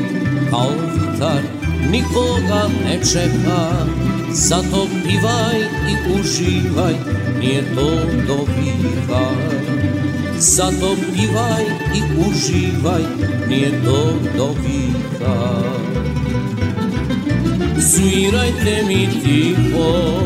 kao 0.50 0.70
vitar, 0.94 1.42
nikoga 1.90 2.68
ne 2.84 2.98
čeka, 3.12 3.86
zato 4.32 4.86
pivaj 5.04 5.60
i 5.60 6.20
uživaj, 6.20 6.94
nije 7.40 7.74
to 7.74 7.90
do 8.26 8.44
vika. 8.56 9.56
Zato 10.38 10.96
pivaj 11.14 11.64
i 11.94 12.02
uživaj, 12.28 13.02
nije 13.48 13.70
to 13.84 14.12
do 14.36 14.54
vika. 14.62 15.62
Svirajte 17.80 18.82
mi 18.86 19.08
tiho, 19.22 20.20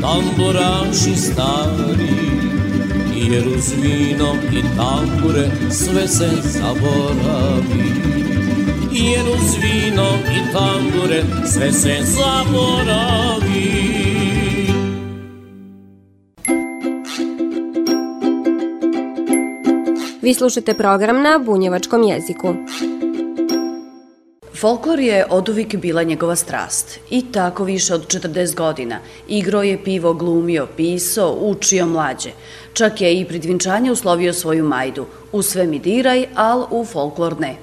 tamburaši 0.00 1.16
stari, 1.16 2.16
jer 3.14 3.48
uz 3.48 3.72
vino 3.82 4.34
i 4.52 4.62
tambure 4.76 5.50
sve 5.70 6.08
se 6.08 6.30
zaboravi. 6.42 7.92
Jer 8.92 9.22
uz 9.22 9.54
vino 9.62 10.08
i 10.36 10.52
tambure 10.52 11.22
sve 11.46 11.72
se 11.72 11.98
zaboravi. 12.02 14.03
Vi 20.24 20.34
slušate 20.34 20.74
program 20.74 21.22
na 21.22 21.38
bunjevačkom 21.38 22.02
jeziku. 22.02 22.54
Folklor 24.60 25.00
je 25.00 25.26
oduvijek 25.30 25.76
bila 25.76 26.02
njegova 26.02 26.36
strast 26.36 26.98
i 27.10 27.32
tako 27.32 27.64
više 27.64 27.94
od 27.94 28.06
40 28.06 28.54
godina. 28.54 28.98
Igro 29.28 29.62
je 29.62 29.84
pivo, 29.84 30.14
glumio, 30.14 30.66
pisao, 30.76 31.36
učio 31.40 31.86
mlađe. 31.86 32.30
Čak 32.72 33.00
je 33.00 33.20
i 33.20 33.24
prid 33.24 33.44
vinčanja 33.44 33.92
uslovio 33.92 34.32
svoju 34.32 34.64
majdu. 34.64 35.06
U 35.32 35.42
sve 35.42 35.66
mi 35.66 35.78
diraj, 35.78 36.26
al 36.34 36.66
u 36.70 36.84
folklor 36.84 37.40
ne. 37.40 37.56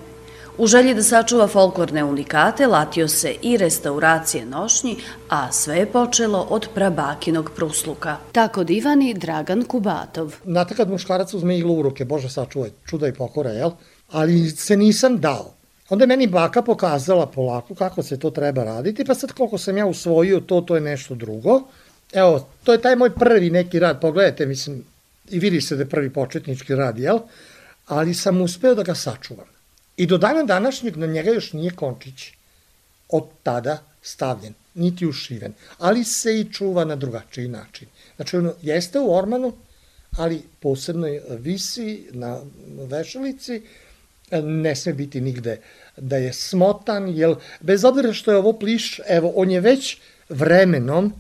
U 0.58 0.68
želji 0.68 0.94
da 0.94 1.04
sačuva 1.04 1.48
folklorne 1.48 2.04
unikate 2.04 2.68
latio 2.68 3.08
se 3.08 3.36
i 3.42 3.58
restauracije 3.58 4.46
nošnji, 4.46 4.98
a 5.30 5.52
sve 5.52 5.78
je 5.78 5.86
počelo 5.86 6.48
od 6.50 6.68
prabakinog 6.76 7.52
prusluka. 7.56 8.18
Tako 8.32 8.64
divani 8.64 9.14
Dragan 9.14 9.64
Kubatov. 9.64 10.36
Znate 10.46 10.76
kad 10.76 10.90
muškarac 10.90 11.34
uzme 11.34 11.58
iglu 11.58 11.80
u 11.80 11.82
ruke, 11.82 12.06
Bože 12.06 12.30
sačuvaj, 12.30 12.70
čuda 12.86 13.08
i 13.08 13.14
pokora, 13.14 13.50
jel? 13.50 13.72
Ali 14.12 14.50
se 14.50 14.78
nisam 14.78 15.18
dao. 15.20 15.54
Onda 15.90 16.04
je 16.04 16.08
meni 16.08 16.28
baka 16.28 16.62
pokazala 16.62 17.26
polako 17.26 17.76
kako 17.76 18.04
se 18.04 18.20
to 18.20 18.30
treba 18.30 18.64
raditi, 18.64 19.06
pa 19.06 19.16
sad 19.16 19.32
koliko 19.32 19.58
sam 19.58 19.78
ja 19.78 19.86
usvojio 19.86 20.40
to, 20.40 20.62
to 20.62 20.76
je 20.76 20.82
nešto 20.82 21.16
drugo. 21.16 21.62
Evo, 22.14 22.48
to 22.64 22.72
je 22.72 22.82
taj 22.82 22.96
moj 22.96 23.10
prvi 23.10 23.50
neki 23.50 23.80
rad, 23.80 24.02
pogledajte, 24.02 24.46
mislim, 24.46 24.84
i 25.30 25.40
vidi 25.40 25.62
se 25.62 25.76
da 25.76 25.82
je 25.82 25.90
prvi 25.90 26.10
početnički 26.10 26.76
rad, 26.76 27.00
jel? 27.00 27.20
Ali 27.88 28.14
sam 28.14 28.42
uspeo 28.42 28.76
da 28.76 28.84
ga 28.84 28.96
sačuvam. 28.96 29.46
I 30.02 30.06
do 30.06 30.18
dana 30.18 30.44
današnjeg 30.44 30.98
na 30.98 31.06
njega 31.06 31.32
još 31.32 31.54
nije 31.54 31.72
končić 31.72 32.32
od 33.10 33.24
tada 33.44 33.84
stavljen, 34.02 34.54
niti 34.74 35.06
ušiven, 35.06 35.54
ali 35.78 36.04
se 36.04 36.40
i 36.40 36.54
čuva 36.54 36.86
na 36.86 36.96
drugačiji 36.96 37.48
način. 37.48 37.88
Znači, 38.16 38.38
ono, 38.38 38.54
jeste 38.62 39.00
u 39.00 39.14
ormanu, 39.16 39.54
ali 40.18 40.42
posebno 40.60 41.08
visi 41.30 42.08
na 42.12 42.40
vešalici, 42.90 43.62
ne 44.44 44.76
sme 44.76 44.94
biti 44.94 45.22
nigde 45.22 45.60
da 45.98 46.18
je 46.18 46.34
smotan, 46.34 47.10
jer 47.10 47.36
bez 47.60 47.86
obzira 47.86 48.14
što 48.14 48.32
je 48.32 48.38
ovo 48.38 48.54
pliš, 48.54 49.00
evo, 49.08 49.34
on 49.36 49.52
je 49.52 49.62
već 49.62 49.98
vremenom 50.30 51.14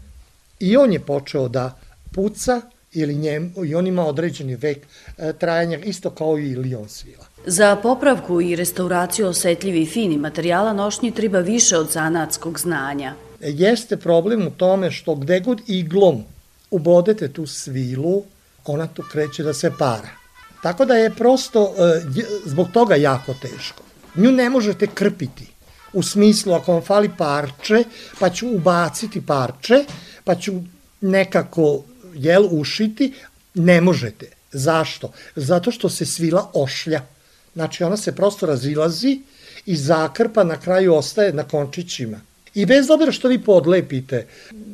i 0.59 0.77
on 0.77 0.93
je 0.93 1.05
počeo 1.05 1.47
da 1.47 1.79
puca, 2.11 2.61
ili 2.93 3.15
njem, 3.15 3.53
i 3.65 3.75
on 3.75 3.87
ima 3.87 4.05
određeni 4.05 4.55
vek 4.55 4.77
e, 5.17 5.33
trajanja, 5.33 5.77
isto 5.77 6.09
kao 6.09 6.39
i 6.39 6.55
lion 6.55 6.89
svila. 6.89 7.30
Za 7.45 7.75
popravku 7.75 8.41
i 8.41 8.55
restauraciju 8.55 9.27
osetljivi 9.27 9.81
i 9.81 9.85
fini 9.85 10.17
materijala 10.17 10.73
nošnji 10.73 11.11
treba 11.11 11.39
više 11.39 11.77
od 11.77 11.91
zanatskog 11.91 12.59
znanja. 12.59 13.13
Jeste 13.39 13.97
problem 13.97 14.47
u 14.47 14.51
tome 14.51 14.91
što 14.91 15.15
gde 15.15 15.39
god 15.39 15.61
iglom 15.67 16.23
ubodete 16.71 17.33
tu 17.33 17.47
svilu, 17.47 18.23
ona 18.65 18.87
tu 18.87 19.03
kreće 19.11 19.43
da 19.43 19.53
se 19.53 19.71
para. 19.79 20.09
Tako 20.63 20.85
da 20.85 20.93
je 20.93 21.15
prosto 21.15 21.73
e, 21.77 22.01
zbog 22.45 22.67
toga 22.73 22.95
jako 22.95 23.33
teško. 23.41 23.83
Nju 24.15 24.31
ne 24.31 24.49
možete 24.49 24.87
krpiti. 24.87 25.47
U 25.93 26.03
smislu, 26.03 26.53
ako 26.53 26.73
vam 26.73 26.81
fali 26.81 27.09
parče, 27.17 27.83
pa 28.19 28.29
ću 28.29 28.47
ubaciti 28.47 29.25
parče, 29.25 29.85
pa 30.23 30.35
ću 30.35 30.53
nekako 31.01 31.83
jel, 32.13 32.47
ušiti, 32.51 33.13
ne 33.53 33.81
možete. 33.81 34.25
Zašto? 34.51 35.11
Zato 35.35 35.71
što 35.71 35.89
se 35.89 36.05
svila 36.05 36.51
ošlja. 36.53 37.01
Znači 37.53 37.83
ona 37.83 37.97
se 37.97 38.15
prosto 38.15 38.45
razilazi 38.45 39.19
i 39.65 39.75
zakrpa 39.75 40.43
na 40.43 40.59
kraju 40.59 40.95
ostaje 40.95 41.33
na 41.33 41.43
končićima. 41.43 42.21
I 42.53 42.65
bez 42.65 42.89
obzira 42.89 43.11
što 43.11 43.27
vi 43.27 43.43
podlepite, 43.43 44.27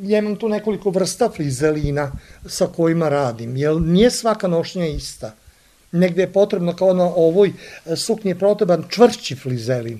ja 0.03 0.19
imam 0.19 0.36
tu 0.36 0.50
nekoliko 0.50 0.89
vrsta 0.89 1.29
frizelina 1.29 2.12
sa 2.46 2.67
kojima 2.67 3.10
radim, 3.10 3.57
jer 3.57 3.81
nije 3.81 4.12
svaka 4.12 4.48
nošnja 4.48 4.86
ista. 4.86 5.36
Negde 5.91 6.22
je 6.22 6.34
potrebno 6.34 6.75
kao 6.75 6.93
na 6.93 7.03
ovoj 7.03 7.53
suknji 7.96 8.31
je 8.31 8.39
potreban 8.39 8.84
čvršći 8.89 9.36
frizelin. 9.36 10.00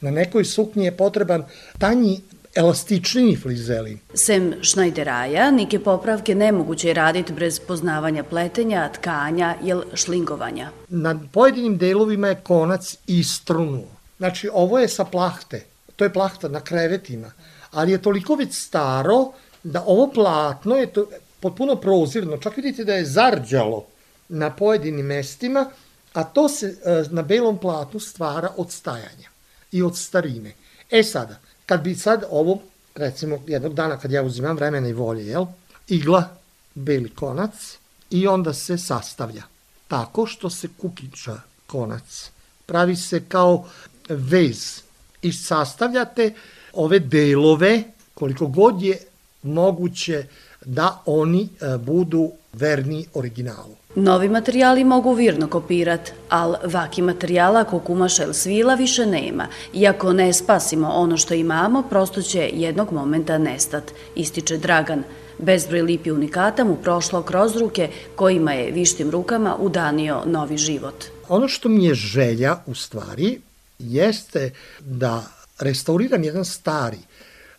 Na 0.00 0.10
nekoj 0.10 0.44
suknji 0.44 0.84
je 0.84 0.96
potreban 0.96 1.44
tanji 1.78 2.20
elastičniji 2.54 3.36
flizelin. 3.36 3.98
Sem 4.14 4.54
šnajderaja, 4.62 5.50
nike 5.50 5.78
popravke 5.78 6.34
nemoguće 6.34 6.88
je 6.88 6.94
raditi 6.94 7.32
bez 7.32 7.60
poznavanja 7.60 8.24
pletenja, 8.24 8.88
tkanja 8.88 9.54
ili 9.62 9.84
šlingovanja. 9.94 10.70
Na 10.88 11.20
pojedinim 11.32 11.78
delovima 11.78 12.28
je 12.28 12.40
konac 12.42 12.96
istrunuo. 13.06 13.88
Znači, 14.18 14.48
ovo 14.52 14.78
je 14.78 14.88
sa 14.88 15.04
plahte, 15.04 15.64
to 15.96 16.04
je 16.04 16.12
plahta 16.12 16.48
na 16.48 16.60
krevetima, 16.60 17.32
ali 17.70 17.92
je 17.92 18.02
toliko 18.02 18.34
već 18.34 18.54
staro 18.54 19.32
da 19.62 19.84
ovo 19.86 20.10
platno 20.12 20.76
je 20.76 20.86
to 20.86 21.08
potpuno 21.40 21.76
prozirno. 21.76 22.36
Čak 22.36 22.56
vidite 22.56 22.84
da 22.84 22.94
je 22.94 23.04
zarđalo 23.04 23.86
na 24.28 24.50
pojedinim 24.50 25.06
mestima, 25.06 25.70
a 26.12 26.24
to 26.24 26.48
se 26.48 26.66
e, 26.66 27.04
na 27.10 27.22
belom 27.22 27.58
platnu 27.58 28.00
stvara 28.00 28.52
od 28.56 28.72
stajanja 28.72 29.28
i 29.72 29.82
od 29.82 29.96
starine. 29.98 30.52
E 30.90 31.02
sada, 31.02 31.40
kad 31.66 31.82
bi 31.82 31.94
sad 31.94 32.24
ovo, 32.30 32.58
recimo 32.94 33.38
jednog 33.46 33.74
dana 33.74 33.98
kad 33.98 34.12
ja 34.12 34.22
uzimam 34.22 34.56
vremena 34.56 34.88
i 34.88 34.92
volje, 34.92 35.26
jel, 35.26 35.46
igla, 35.88 36.36
beli 36.74 37.08
konac 37.08 37.78
i 38.10 38.26
onda 38.26 38.52
se 38.52 38.78
sastavlja 38.78 39.42
tako 39.88 40.26
što 40.26 40.50
se 40.50 40.68
kukiča 40.80 41.40
konac. 41.66 42.30
Pravi 42.66 42.96
se 42.96 43.22
kao 43.28 43.68
vez 44.08 44.80
i 45.22 45.32
sastavljate 45.32 46.34
ove 46.72 46.98
delove 46.98 47.82
koliko 48.14 48.46
god 48.46 48.82
je 48.82 48.98
moguće 49.42 50.26
da 50.64 51.02
oni 51.06 51.42
e, 51.42 51.78
budu 51.78 52.32
verni 52.52 53.06
originalu. 53.14 53.76
Novi 53.96 54.28
materijali 54.28 54.84
mogu 54.84 55.12
virno 55.12 55.48
kopirat, 55.48 56.10
al 56.28 56.56
vaki 56.64 57.02
materijala 57.02 57.60
ako 57.60 57.78
kumaša 57.78 58.24
ili 58.24 58.34
svila 58.34 58.74
više 58.74 59.06
nema. 59.06 59.46
Iako 59.74 60.12
ne 60.12 60.32
spasimo 60.32 60.88
ono 60.88 61.16
što 61.16 61.34
imamo, 61.34 61.82
prosto 61.82 62.22
će 62.22 62.50
jednog 62.52 62.92
momenta 62.92 63.38
nestat, 63.38 63.92
ističe 64.14 64.56
Dragan. 64.56 65.02
Bezbroj 65.38 65.82
lipi 65.82 66.10
unikata 66.10 66.64
mu 66.64 66.76
prošlo 66.76 67.22
kroz 67.22 67.56
ruke 67.56 67.90
kojima 68.16 68.52
je 68.52 68.70
vištim 68.70 69.10
rukama 69.10 69.56
udanio 69.56 70.22
novi 70.26 70.56
život. 70.56 71.04
Ono 71.28 71.48
što 71.48 71.68
mi 71.68 71.84
je 71.84 71.94
želja 71.94 72.56
u 72.66 72.74
stvari 72.74 73.40
jeste 73.78 74.50
da 74.80 75.24
restauriram 75.60 76.24
jedan 76.24 76.44
stari 76.44 76.98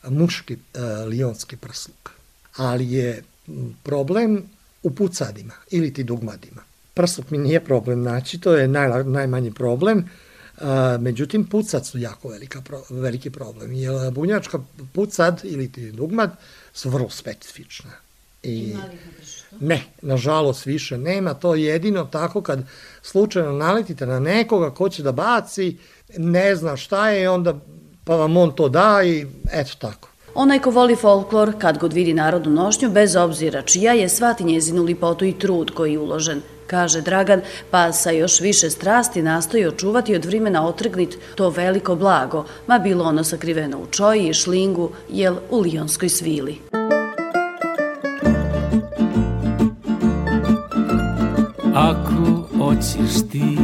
muški 0.07 0.53
e, 0.53 0.79
lionski 1.05 1.57
prsluk, 1.57 2.09
ali 2.55 2.91
je 2.91 3.23
problem 3.83 4.54
u 4.85 4.91
pucadima 4.91 5.53
ili 5.71 5.93
ti 5.93 6.03
dugmadima. 6.03 6.61
Prsluk 6.93 7.31
mi 7.31 7.37
nije 7.37 7.63
problem 7.63 8.03
naći, 8.03 8.39
to 8.39 8.53
je 8.53 8.67
naj, 8.67 9.03
najmanji 9.03 9.53
problem, 9.53 10.09
a, 10.57 10.97
međutim 11.01 11.45
pucad 11.45 11.85
su 11.85 11.97
jako 11.97 12.29
velika, 12.29 12.61
pro, 12.61 12.83
veliki 12.89 13.29
problem, 13.29 13.73
jer 13.73 14.11
bunjačka 14.11 14.59
pucad 14.93 15.41
ili 15.43 15.71
ti 15.71 15.91
dugmad 15.91 16.31
su 16.73 16.89
vrlo 16.89 17.09
specifična. 17.09 17.91
I, 18.43 18.75
ne, 19.59 19.83
nažalost 20.01 20.65
više 20.65 20.97
nema, 20.97 21.33
to 21.33 21.55
je 21.55 21.63
jedino 21.63 22.05
tako 22.05 22.41
kad 22.41 22.59
slučajno 23.01 23.51
naletite 23.51 24.05
na 24.05 24.19
nekoga 24.19 24.69
ko 24.73 24.89
će 24.89 25.03
da 25.03 25.11
baci, 25.11 25.77
ne 26.17 26.55
zna 26.55 26.77
šta 26.77 27.09
je, 27.09 27.29
onda 27.29 27.59
pa 28.03 28.15
vam 28.15 28.37
on 28.37 28.55
to 28.55 28.69
da 28.69 29.01
i 29.05 29.25
eto 29.51 29.71
tako. 29.79 30.09
Onaj 30.35 30.59
ko 30.59 30.71
voli 30.71 30.95
folklor, 30.95 31.53
kad 31.59 31.77
god 31.77 31.93
vidi 31.93 32.13
narodnu 32.13 32.51
nošnju, 32.51 32.89
bez 32.89 33.15
obzira 33.15 33.61
čija 33.61 33.93
je, 33.93 34.09
svati 34.09 34.43
njezinu 34.43 34.83
lipotu 34.83 35.25
i 35.25 35.33
trud 35.33 35.71
koji 35.71 35.91
je 35.91 35.99
uložen, 35.99 36.41
kaže 36.67 37.01
Dragan, 37.01 37.41
pa 37.71 37.91
sa 37.91 38.11
još 38.11 38.39
više 38.39 38.69
strasti 38.69 39.21
nastoji 39.21 39.65
očuvati 39.65 40.15
od 40.15 40.25
vrimena 40.25 40.67
otrgnit 40.67 41.17
to 41.35 41.49
veliko 41.49 41.95
blago, 41.95 42.45
ma 42.67 42.79
bilo 42.79 43.05
ono 43.05 43.23
sakriveno 43.23 43.77
u 43.77 43.85
čoji 43.91 44.27
i 44.27 44.33
šlingu, 44.33 44.89
jel 45.09 45.35
u 45.49 45.59
lijonskoj 45.59 46.09
svili. 46.09 46.57
Ako 51.73 52.47
hoćeš 52.57 53.29
ti 53.31 53.57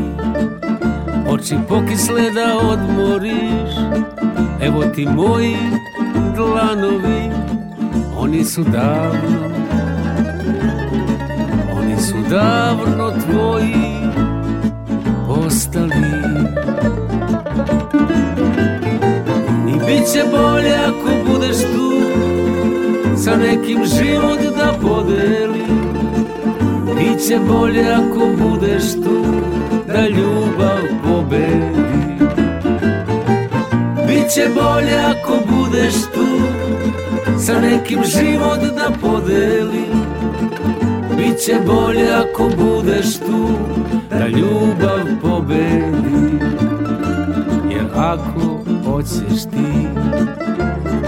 oči 1.30 1.56
pokisle 1.70 2.32
da 2.32 2.58
odmoriš, 2.58 3.72
evo 4.62 4.84
ti 4.96 5.06
moji 5.06 5.58
dlanovi, 6.36 7.32
oni 8.18 8.46
su 8.46 8.64
davno, 8.64 9.52
oni 11.76 11.98
su 12.02 12.16
davno 12.30 13.12
tvoji 13.12 14.02
postali. 15.28 16.12
I 19.68 19.74
bit 19.86 20.12
će 20.14 20.24
bolje 20.32 20.76
ako 20.88 21.32
budeš 21.32 21.58
tu, 21.58 21.92
sa 23.18 23.36
nekim 23.36 23.86
život 23.86 24.40
da 24.58 24.74
podeli. 24.82 25.62
Biće 27.02 27.40
bolje 27.48 27.86
ako 27.94 28.28
budeš 28.38 28.94
tu, 28.94 29.26
da 29.88 30.08
ljubav 30.08 30.82
pobedi. 31.04 31.91
Biće 34.32 34.50
bolje 34.56 34.96
ako 34.96 35.34
budeš 35.50 35.94
tu. 35.94 36.26
Sa 37.40 37.60
nekim 37.60 38.00
život 38.04 38.60
da 38.60 38.92
podelim. 39.02 39.92
Biće 41.18 41.56
bolje 41.66 42.08
ako 42.14 42.50
budeš 42.58 43.20
tu 43.20 43.48
Da 44.10 44.28
ljubav 44.28 45.00
pobedi 45.22 46.40
Jer 47.70 47.86
ako 47.96 48.64
hoćeš 48.86 49.44
ti 49.44 49.88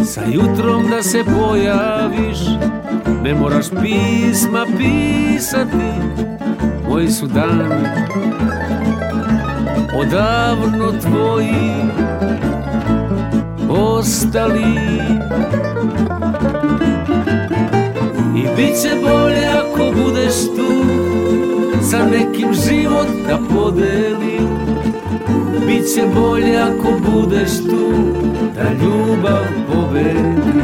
Sa 0.06 0.22
jutrom 0.34 0.90
da 0.90 1.04
se 1.04 1.24
pojaviš 1.24 2.40
Ne 3.24 3.34
moraš 3.34 3.66
pisma 3.70 4.66
pisati 4.78 5.94
Moji 6.90 7.10
su 7.10 7.28
dani 7.28 7.88
Odavno 10.00 10.92
tvoji 11.02 11.84
Ostali 13.76 14.78
I 18.36 18.48
bit 18.56 18.82
će 18.82 18.90
bolje 19.04 19.48
ako 19.48 19.92
budeš 20.02 20.36
tu 20.56 20.74
Sa 21.82 21.98
nekim 22.06 22.54
život 22.54 23.08
da 23.28 23.40
podelim. 23.56 24.48
Biće 25.68 26.04
bolje 26.16 26.58
ako 26.58 27.12
budeš 27.12 27.58
tu 27.58 27.92
Da 28.56 28.64
ljubav 28.64 29.46
pobedi 29.68 30.60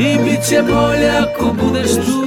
I 0.00 0.18
bit 0.24 0.48
će 0.48 0.62
bolje 0.62 1.10
ako 1.22 1.54
budeš 1.64 1.94
tu 1.94 2.26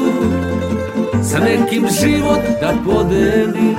Sa 1.24 1.40
nekim 1.40 1.88
život 2.02 2.40
da 2.62 2.74
podelim. 2.86 3.76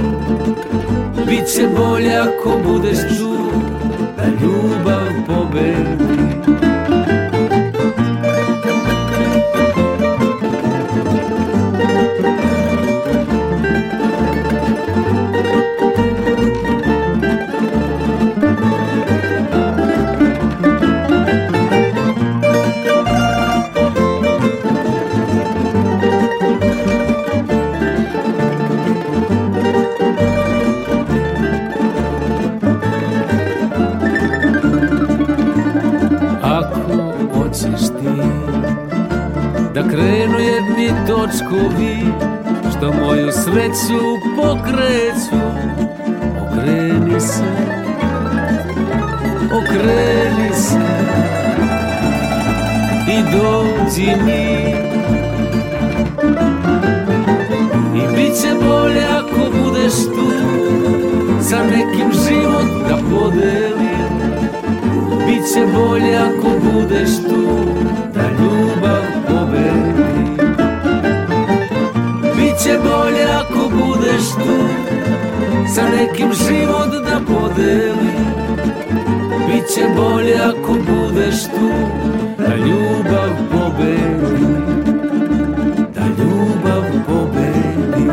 Biće 1.27 1.69
bolje 1.77 2.17
ako 2.17 2.59
budeš 2.67 2.99
tu 2.99 3.40
Da 4.21 4.27
ljubav 4.27 5.13
pobedi 5.27 6.40
sreću 43.75 44.19
pokreću 44.37 45.41
Okreni 46.43 47.21
se, 47.21 47.45
okreni 49.53 50.55
se 50.55 50.79
i 53.09 53.23
dođi 53.23 54.23
mi. 54.25 54.75
I 57.99 58.17
bit 58.17 58.41
će 58.43 58.49
bolje 58.63 59.05
ako 59.19 59.51
budeš 59.59 59.95
tu 59.95 60.31
Za 61.41 61.57
nekim 61.57 62.13
život 62.13 62.89
da 62.89 62.97
podelim. 63.11 64.11
Biće 65.27 65.67
bolje 65.75 66.17
ako 66.17 66.49
budeš 66.73 67.17
tu 67.29 67.90
nekim 76.21 76.47
život 76.47 77.05
da 77.05 77.21
podeli 77.27 78.13
Biće 79.47 79.89
bolje 79.97 80.35
ako 80.35 80.73
budeš 80.73 81.45
tu 81.45 81.71
Da 82.39 82.57
ljubav 82.57 83.31
pobedi 83.53 84.47
Da 85.95 86.01
ljubav 86.19 86.83
pobedi 87.07 88.11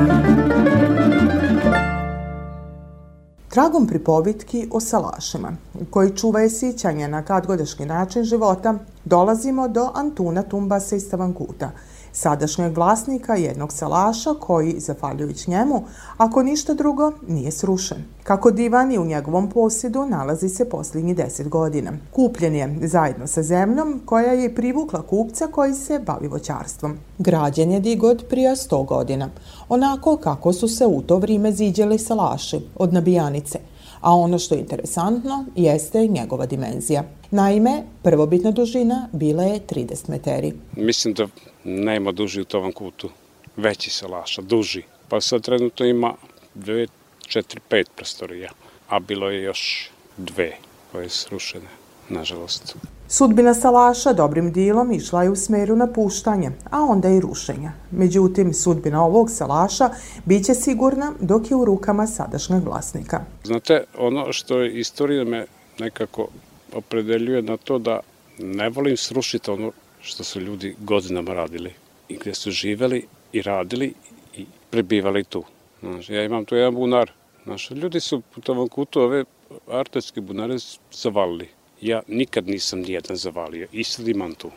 Tragom 3.49 3.87
pripovitki 3.87 4.67
o 4.71 4.79
salašima, 4.79 5.51
koji 5.89 6.15
čuvaje 6.15 6.49
sićanje 6.49 7.07
na 7.07 7.21
kadgodašnji 7.21 7.85
način 7.85 8.23
života, 8.23 8.75
dolazimo 9.05 9.67
do 9.67 9.91
Antuna 9.93 10.43
Tumbasa 10.43 10.95
iz 10.95 11.03
Stavankuta, 11.03 11.71
sadašnjeg 12.17 12.77
vlasnika 12.77 13.35
jednog 13.35 13.73
salaša 13.73 14.33
koji, 14.39 14.79
zafaljujući 14.79 15.51
njemu, 15.51 15.83
ako 16.17 16.43
ništa 16.43 16.73
drugo, 16.73 17.11
nije 17.27 17.51
srušen. 17.51 17.97
Kako 18.23 18.51
divan 18.51 18.91
je 18.91 18.99
u 18.99 19.05
njegovom 19.05 19.49
posjedu 19.49 20.05
nalazi 20.05 20.49
se 20.49 20.69
posljednji 20.69 21.13
deset 21.13 21.49
godina. 21.49 21.91
Kupljen 22.11 22.55
je 22.55 22.79
zajedno 22.81 23.27
sa 23.27 23.43
zemljom 23.43 24.01
koja 24.05 24.31
je 24.33 24.55
privukla 24.55 25.01
kupca 25.01 25.47
koji 25.47 25.73
se 25.73 25.99
bavi 25.99 26.27
voćarstvom. 26.27 26.97
Građen 27.17 27.71
je 27.71 27.79
digod 27.79 28.25
prija 28.29 28.55
sto 28.55 28.83
godina, 28.83 29.29
onako 29.69 30.17
kako 30.17 30.53
su 30.53 30.67
se 30.67 30.85
u 30.85 31.01
to 31.01 31.17
vrijeme 31.17 31.51
ziđali 31.51 31.99
salaši 31.99 32.59
od 32.75 32.93
nabijanice, 32.93 33.59
a 34.01 34.15
ono 34.15 34.39
što 34.39 34.55
je 34.55 34.61
interesantno 34.61 35.45
jeste 35.55 36.07
njegova 36.07 36.45
dimenzija. 36.45 37.03
Naime, 37.31 37.83
prvobitna 38.03 38.51
dužina 38.51 39.09
bila 39.11 39.43
je 39.43 39.59
30 39.69 40.09
meteri. 40.09 40.53
Mislim 40.75 41.13
da 41.13 41.27
nema 41.67 42.11
duži 42.11 42.41
u 42.41 42.45
tom 42.45 42.71
kutu, 42.71 43.09
veći 43.57 43.89
salaša, 43.89 44.41
duži. 44.41 44.83
Pa 45.09 45.21
sad 45.21 45.41
trenutno 45.41 45.85
ima 45.85 46.13
dve, 46.53 46.87
četiri, 47.27 47.61
pet 47.69 47.89
prostorija, 47.95 48.51
a 48.89 48.99
bilo 48.99 49.29
je 49.29 49.43
još 49.43 49.89
dve 50.17 50.57
koje 50.91 51.09
su 51.09 51.27
srušene, 51.27 51.69
nažalost. 52.09 52.75
Sudbina 53.09 53.53
salaša 53.53 54.13
dobrim 54.13 54.51
dilom 54.51 54.91
išla 54.91 55.23
je 55.23 55.29
u 55.29 55.35
smeru 55.35 55.75
napuštanja, 55.75 56.51
a 56.71 56.81
onda 56.81 57.09
i 57.09 57.19
rušenja. 57.19 57.71
Međutim, 57.91 58.53
sudbina 58.53 59.05
ovog 59.05 59.31
salaša 59.31 59.89
biće 60.25 60.53
sigurna 60.53 61.13
dok 61.19 61.51
je 61.51 61.55
u 61.55 61.65
rukama 61.65 62.07
sadašnjeg 62.07 62.63
vlasnika. 62.63 63.21
Znate, 63.43 63.83
ono 63.97 64.33
što 64.33 64.59
je 64.59 64.79
istorija 64.79 65.23
me 65.23 65.45
nekako 65.79 66.27
opredeljuje 66.73 67.41
na 67.41 67.57
to 67.57 67.79
da 67.79 67.99
ne 68.39 68.69
volim 68.69 68.97
srušiti 68.97 69.51
ono 69.51 69.71
što 70.07 70.23
su 70.23 70.39
ljudi 70.39 70.75
godinama 70.79 71.33
radili 71.33 71.73
i 72.09 72.17
gde 72.17 72.33
su 72.33 72.51
živeli 72.51 73.05
i 73.33 73.41
radili 73.41 73.93
i 74.35 74.45
prebivali 74.69 75.23
tu. 75.23 75.43
Znaš, 75.79 76.09
ja 76.09 76.23
imam 76.23 76.45
tu 76.45 76.55
jedan 76.55 76.75
bunar. 76.75 77.11
Znaš, 77.43 77.71
ljudi 77.71 77.99
su 77.99 78.21
u 78.35 78.41
tom 78.41 78.69
kutu 78.69 79.01
ove 79.01 79.23
artetske 79.71 80.21
bunare 80.21 80.55
zavalili. 80.91 81.49
Ja 81.81 82.01
nikad 82.07 82.47
nisam 82.47 82.79
nijedan 82.79 83.17
zavalio 83.17 83.67
i 83.71 83.83
sad 83.83 84.07
imam 84.07 84.35
tu. 84.35 84.51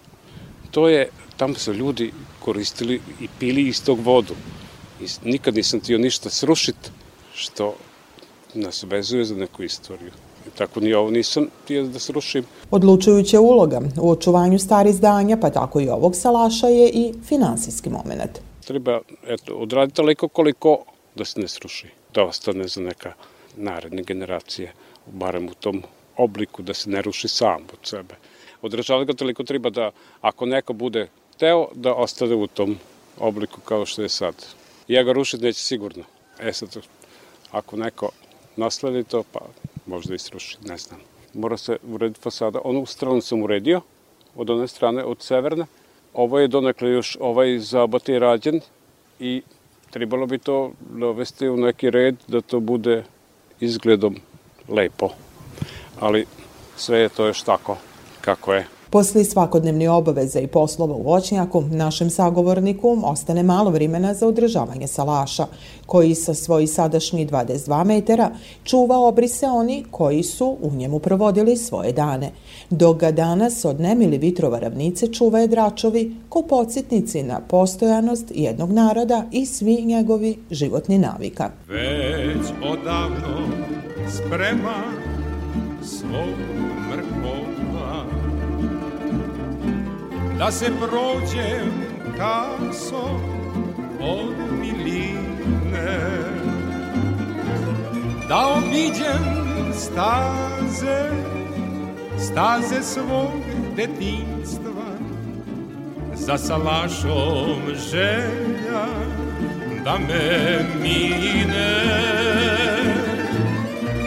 To 0.70 0.88
je, 0.88 1.08
tamo 1.36 1.54
su 1.54 1.72
ljudi 1.72 2.12
koristili 2.40 3.00
i 3.20 3.28
pili 3.38 3.68
iz 3.68 3.84
tog 3.84 4.00
vodu. 4.00 4.34
I 5.00 5.06
nikad 5.24 5.54
nisam 5.54 5.80
tio 5.80 5.98
ništa 5.98 6.30
srušiti 6.30 6.90
što 7.34 7.76
nas 8.54 8.82
vezuje 8.82 9.24
za 9.24 9.34
neku 9.34 9.62
istoriju. 9.62 10.10
Tako 10.58 10.80
ni 10.80 10.94
ovo 10.94 11.10
nisam 11.10 11.46
tio 11.66 11.82
da 11.82 11.98
srušim. 11.98 12.44
Odlučujuća 12.70 13.40
uloga 13.40 13.80
u 14.00 14.10
očuvanju 14.10 14.58
stari 14.58 14.92
zdanja, 14.92 15.36
pa 15.36 15.50
tako 15.50 15.80
i 15.80 15.88
ovog 15.88 16.16
salaša, 16.16 16.68
je 16.68 16.88
i 16.88 17.12
finansijski 17.28 17.90
moment. 17.90 18.40
Treba 18.66 19.00
eto, 19.26 19.54
odraditi 19.54 19.96
toliko 19.96 20.28
koliko 20.28 20.78
da 21.14 21.24
se 21.24 21.40
ne 21.40 21.48
sruši, 21.48 21.88
da 22.14 22.24
ostane 22.24 22.68
za 22.68 22.80
neka 22.80 23.12
naredne 23.56 24.02
generacije, 24.02 24.72
barem 25.06 25.48
u 25.48 25.54
tom 25.54 25.82
obliku 26.16 26.62
da 26.62 26.74
se 26.74 26.90
ne 26.90 27.02
ruši 27.02 27.28
sam 27.28 27.62
od 27.72 27.78
sebe. 27.82 28.14
Održavati 28.62 29.06
ga 29.06 29.16
toliko 29.16 29.44
treba 29.44 29.70
da 29.70 29.90
ako 30.20 30.46
neko 30.46 30.72
bude 30.72 31.08
teo 31.38 31.68
da 31.74 31.94
ostane 31.94 32.34
u 32.34 32.46
tom 32.46 32.76
obliku 33.18 33.60
kao 33.60 33.86
što 33.86 34.02
je 34.02 34.08
sad. 34.08 34.34
Ja 34.88 35.02
ga 35.02 35.12
rušiti 35.12 35.44
neće 35.44 35.60
sigurno. 35.60 36.04
E 36.40 36.52
sad, 36.52 36.76
ako 37.50 37.76
neko 37.76 38.10
nasledi 38.56 39.04
to, 39.04 39.22
pa 39.32 39.40
možda 39.86 40.14
i 40.14 40.18
sruši, 40.18 40.56
ne 40.64 40.78
znam. 40.78 41.00
Mora 41.34 41.56
se 41.56 41.76
urediti 41.88 42.20
fasada. 42.20 42.60
Onu 42.64 42.86
stranu 42.86 43.20
sam 43.20 43.42
uredio, 43.42 43.80
od 44.34 44.50
one 44.50 44.68
strane, 44.68 45.04
od 45.04 45.22
severne. 45.22 45.66
Ovo 46.14 46.38
je 46.38 46.48
donekle 46.48 46.90
još 46.90 47.16
ovaj 47.20 47.58
zabat 47.58 48.08
je 48.08 48.18
rađen 48.18 48.60
i 49.20 49.42
trebalo 49.90 50.26
bi 50.26 50.38
to 50.38 50.72
dovesti 50.80 51.48
u 51.48 51.56
neki 51.56 51.90
red 51.90 52.16
da 52.28 52.40
to 52.40 52.60
bude 52.60 53.04
izgledom 53.60 54.16
lepo. 54.68 55.08
Ali 56.00 56.26
sve 56.76 56.98
je 56.98 57.08
to 57.08 57.26
još 57.26 57.42
tako 57.42 57.76
kako 58.20 58.54
je. 58.54 58.79
Posle 58.90 59.24
svakodnevni 59.24 59.88
obaveza 59.88 60.40
i 60.40 60.46
poslova 60.46 60.94
u 60.94 61.02
voćnjaku, 61.02 61.60
našem 61.60 62.10
sagovorniku 62.10 62.98
ostane 63.04 63.42
malo 63.42 63.70
vremena 63.70 64.14
za 64.14 64.26
održavanje 64.26 64.86
salaša, 64.86 65.46
koji 65.86 66.14
sa 66.14 66.34
svoji 66.34 66.66
sadašnji 66.66 67.26
22 67.26 67.84
metara 67.84 68.30
čuva 68.64 68.98
obrise 68.98 69.46
oni 69.46 69.84
koji 69.90 70.22
su 70.22 70.56
u 70.62 70.70
njemu 70.74 70.98
provodili 70.98 71.56
svoje 71.56 71.92
dane, 71.92 72.30
dok 72.70 72.96
ga 72.96 73.10
danas 73.10 73.64
od 73.64 73.80
nemili 73.80 74.18
vitrova 74.18 74.58
ravnice 74.58 75.12
čuvaju 75.12 75.48
dračovi 75.48 76.16
ko 76.28 76.42
podsjetnici 76.42 77.22
na 77.22 77.40
postojanost 77.48 78.32
jednog 78.34 78.72
naroda 78.72 79.24
i 79.30 79.46
svi 79.46 79.82
njegovi 79.84 80.38
životni 80.50 80.98
navika. 80.98 81.50
Već 81.68 82.46
odavno 82.62 83.48
sprema 84.08 84.82
svog 85.82 86.69
da 90.40 90.50
se 90.50 90.66
prođem 90.78 91.72
kaso 92.16 93.20
od 94.00 94.34
miline. 94.60 95.98
Da 98.28 98.46
obiđem 98.46 99.72
staze 99.74 101.10
staze 102.18 102.82
svog 102.82 103.40
detinstva 103.76 104.90
za 106.14 106.38
salašom 106.38 107.60
želja 107.90 108.86
da 109.84 109.98
me 110.08 110.58
mine. 110.82 111.76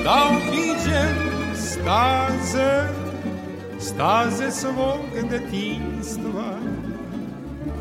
Da 0.03 0.29
obiđem 0.29 1.33
staze 1.55 3.02
staze 3.83 4.51
svog 4.51 5.29
detinstva 5.29 6.57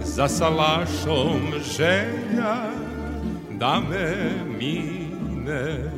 za 0.04 0.28
salašom 0.28 1.40
želja 1.76 2.56
da 3.50 3.80
me 3.90 4.32
mine. 4.58 5.90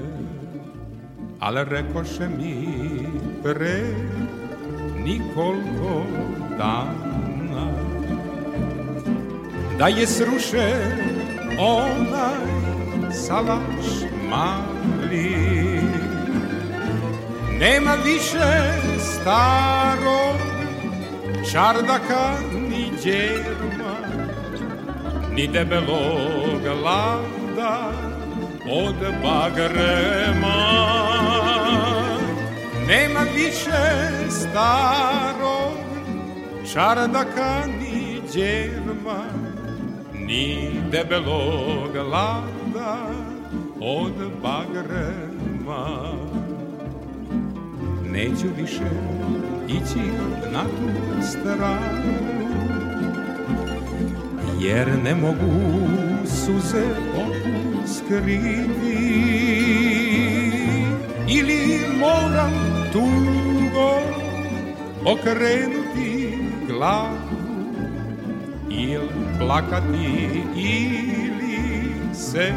Ali 1.41 1.65
rekoše 1.65 2.29
mi 2.39 2.79
pre 3.43 3.83
nikolko 5.05 6.05
dana 6.59 7.71
da 9.79 9.89
je 9.89 10.07
srušen 10.07 10.93
onaj 11.59 12.55
salaš 13.13 13.87
mali 14.31 15.55
nema 17.59 17.95
više 18.05 18.81
starog 18.99 20.37
čardaka 21.53 22.39
ni 22.69 22.91
djerma 23.03 23.97
ni 25.35 25.47
debelog 25.47 26.65
lada 26.85 27.93
od 28.71 28.95
bagrema. 29.23 30.57
Nema 32.89 33.21
više 33.35 33.83
starog 34.31 35.75
čardaka 36.73 37.67
ni 37.81 38.21
djerma 38.33 39.25
ni 40.15 40.71
debelog 40.91 41.95
lada 41.95 43.11
od 43.81 44.15
bagrema 44.43 46.15
neću 48.15 48.49
više 48.57 48.91
ići 49.69 50.05
na 50.53 50.63
tu 50.63 51.23
stranu 51.23 52.15
jer 54.61 54.89
ne 55.05 55.15
mogu 55.15 55.89
suze 56.27 56.85
opuskriti 57.17 58.65
ili 61.29 61.81
moram 62.01 62.53
tugo 62.93 64.01
okrenuti 65.05 66.39
glavu 66.67 67.35
ili 68.71 69.09
plakati 69.39 70.41
ili 70.57 71.59
se 72.15 72.53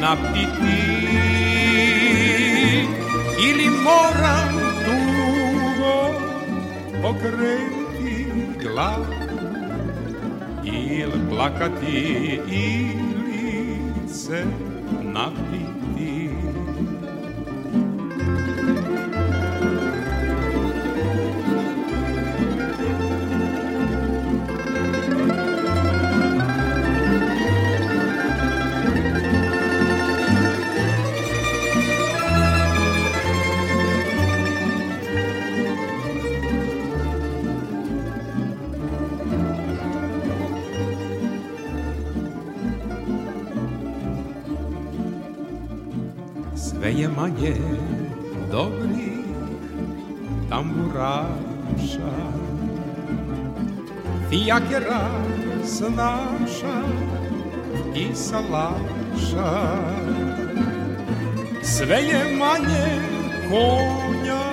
napiti. 0.00 0.78
Ili 3.48 3.68
moram 3.84 4.67
okrenuti 7.04 8.26
glavu 8.62 9.14
ili 10.64 11.28
plakati 11.30 12.40
ili 12.50 14.08
se 14.08 14.44
napiti 15.02 15.67
sve 46.78 46.92
je 46.92 47.08
manje 47.08 47.54
dobrih 48.50 49.18
tamburaša. 50.48 52.14
Fijakera 54.30 55.10
snaša 55.64 56.78
i 57.94 58.14
salaša. 58.14 59.52
Sve 61.62 61.96
je 61.96 62.36
manje 62.36 63.00
konja 63.50 64.44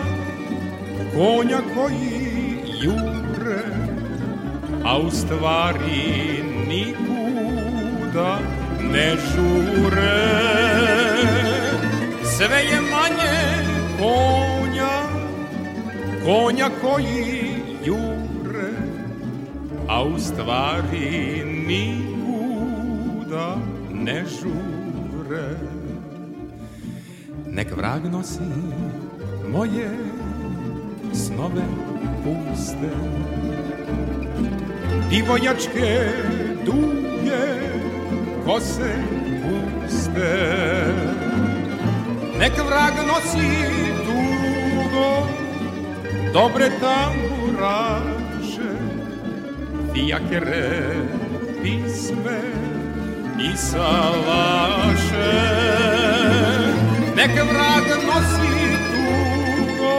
konja 1.14 1.60
koji 1.76 2.60
jure 2.84 3.64
a 4.84 5.00
u 5.00 5.12
stvari 5.12 6.44
nikuda 6.68 8.40
ne 8.92 9.16
žure 9.16 11.05
sve 12.38 12.58
je 12.58 12.82
manje 12.82 13.36
konja, 14.00 14.96
konja 16.26 16.70
koji 16.82 17.56
jure, 17.86 18.72
a 19.88 20.04
u 20.04 20.20
stvari 20.20 21.44
nikuda 21.68 23.56
ne 23.94 24.24
žure. 24.26 25.50
Nek 27.52 27.78
vrag 27.78 28.06
nosi 28.12 28.40
moje 29.52 29.90
snove 31.14 31.66
puste, 32.24 32.92
divojačke 35.10 36.10
duge 36.66 37.46
kose 38.46 38.94
puste. 39.42 41.15
Nek 42.36 42.58
vrag 42.68 42.98
nosi 43.08 43.48
tugo 44.04 45.12
dobre 46.34 46.68
tamburaše, 46.84 48.72
fijakere, 49.94 51.00
pisme 51.64 52.40
i 53.40 53.56
salaše. 53.56 55.32
Nek 57.16 57.40
vrag 57.52 57.88
nosi 58.04 58.52
tugo 58.92 59.96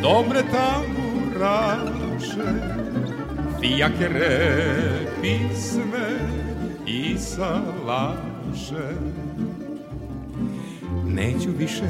dobre 0.00 0.42
tamburaše, 0.48 2.48
fijakere, 3.60 4.36
pisme 5.20 6.08
i 6.86 7.18
salaše. 7.18 8.88
Neću 11.20 11.50
više 11.58 11.88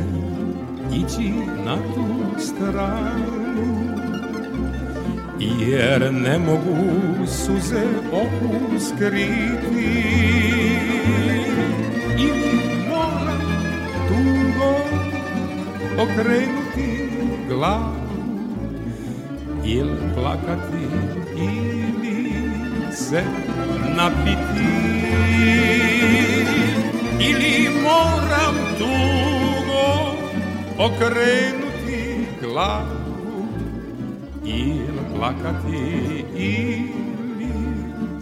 ići 0.93 1.33
na 1.65 1.77
tu 1.77 2.41
stranu 2.41 3.51
Jer 5.41 6.15
ne 6.15 6.39
mogu 6.39 7.27
suze 7.27 7.83
opuskriti 8.13 9.23
Ili 12.19 12.61
moram 12.89 13.41
tugo 14.09 14.75
okrenuti 16.03 17.09
glavu 17.49 18.01
ili 19.65 19.97
plakati 20.15 20.87
ili 21.37 22.33
se 22.93 23.23
napiti 23.97 24.71
ili 27.21 27.69
moram 27.83 28.57
tugo 28.79 29.87
okrenuti 30.79 32.27
glavu 32.41 33.49
ili 34.45 35.01
plakati 35.15 36.25
ili 36.35 37.53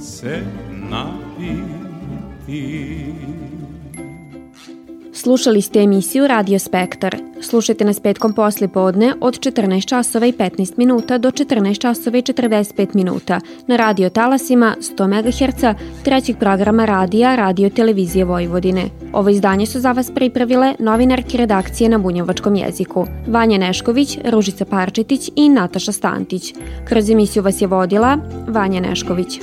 se 0.01 0.43
napiti. 0.91 1.85
Slušali 5.23 5.63
ste 5.63 5.81
emisiju 5.81 6.27
Radio 6.27 6.59
Spektar. 6.59 7.17
Slušajte 7.41 7.85
nas 7.85 8.01
petkom 8.01 8.33
posle 8.33 8.69
podne 8.69 9.15
od 9.21 9.39
14 9.39 9.87
časova 9.87 10.27
i 10.27 10.33
15 10.33 10.73
minuta 10.77 11.19
do 11.19 11.31
14 11.31 11.79
časova 11.79 12.19
i 12.19 12.23
45 12.23 12.95
minuta 12.95 13.41
na 13.67 13.77
radio 13.77 14.11
talasima 14.11 14.77
100 14.81 15.07
MHz 15.09 15.79
trećeg 16.05 16.39
programa 16.39 16.85
radija 16.85 17.37
Radio 17.37 17.71
Televizije 17.71 18.25
Vojvodine. 18.25 18.85
Ovo 19.13 19.29
izdanje 19.29 19.67
su 19.67 19.81
za 19.81 19.93
vas 19.93 20.11
pripravile 20.15 20.75
novinarke 20.79 21.39
redakcije 21.39 21.89
na 21.89 21.99
bunjevačkom 21.99 22.55
jeziku 22.55 23.07
Vanja 23.27 23.59
Nešković, 23.59 24.19
Ružica 24.25 24.65
Parčetić 24.65 25.31
i 25.37 25.49
Nataša 25.49 25.93
Stantić. 25.93 26.55
Kroz 26.85 27.11
emisiju 27.11 27.43
vas 27.43 27.61
je 27.61 27.67
vodila 27.67 28.19
Vanja 28.49 28.81
Nešković. 28.81 29.39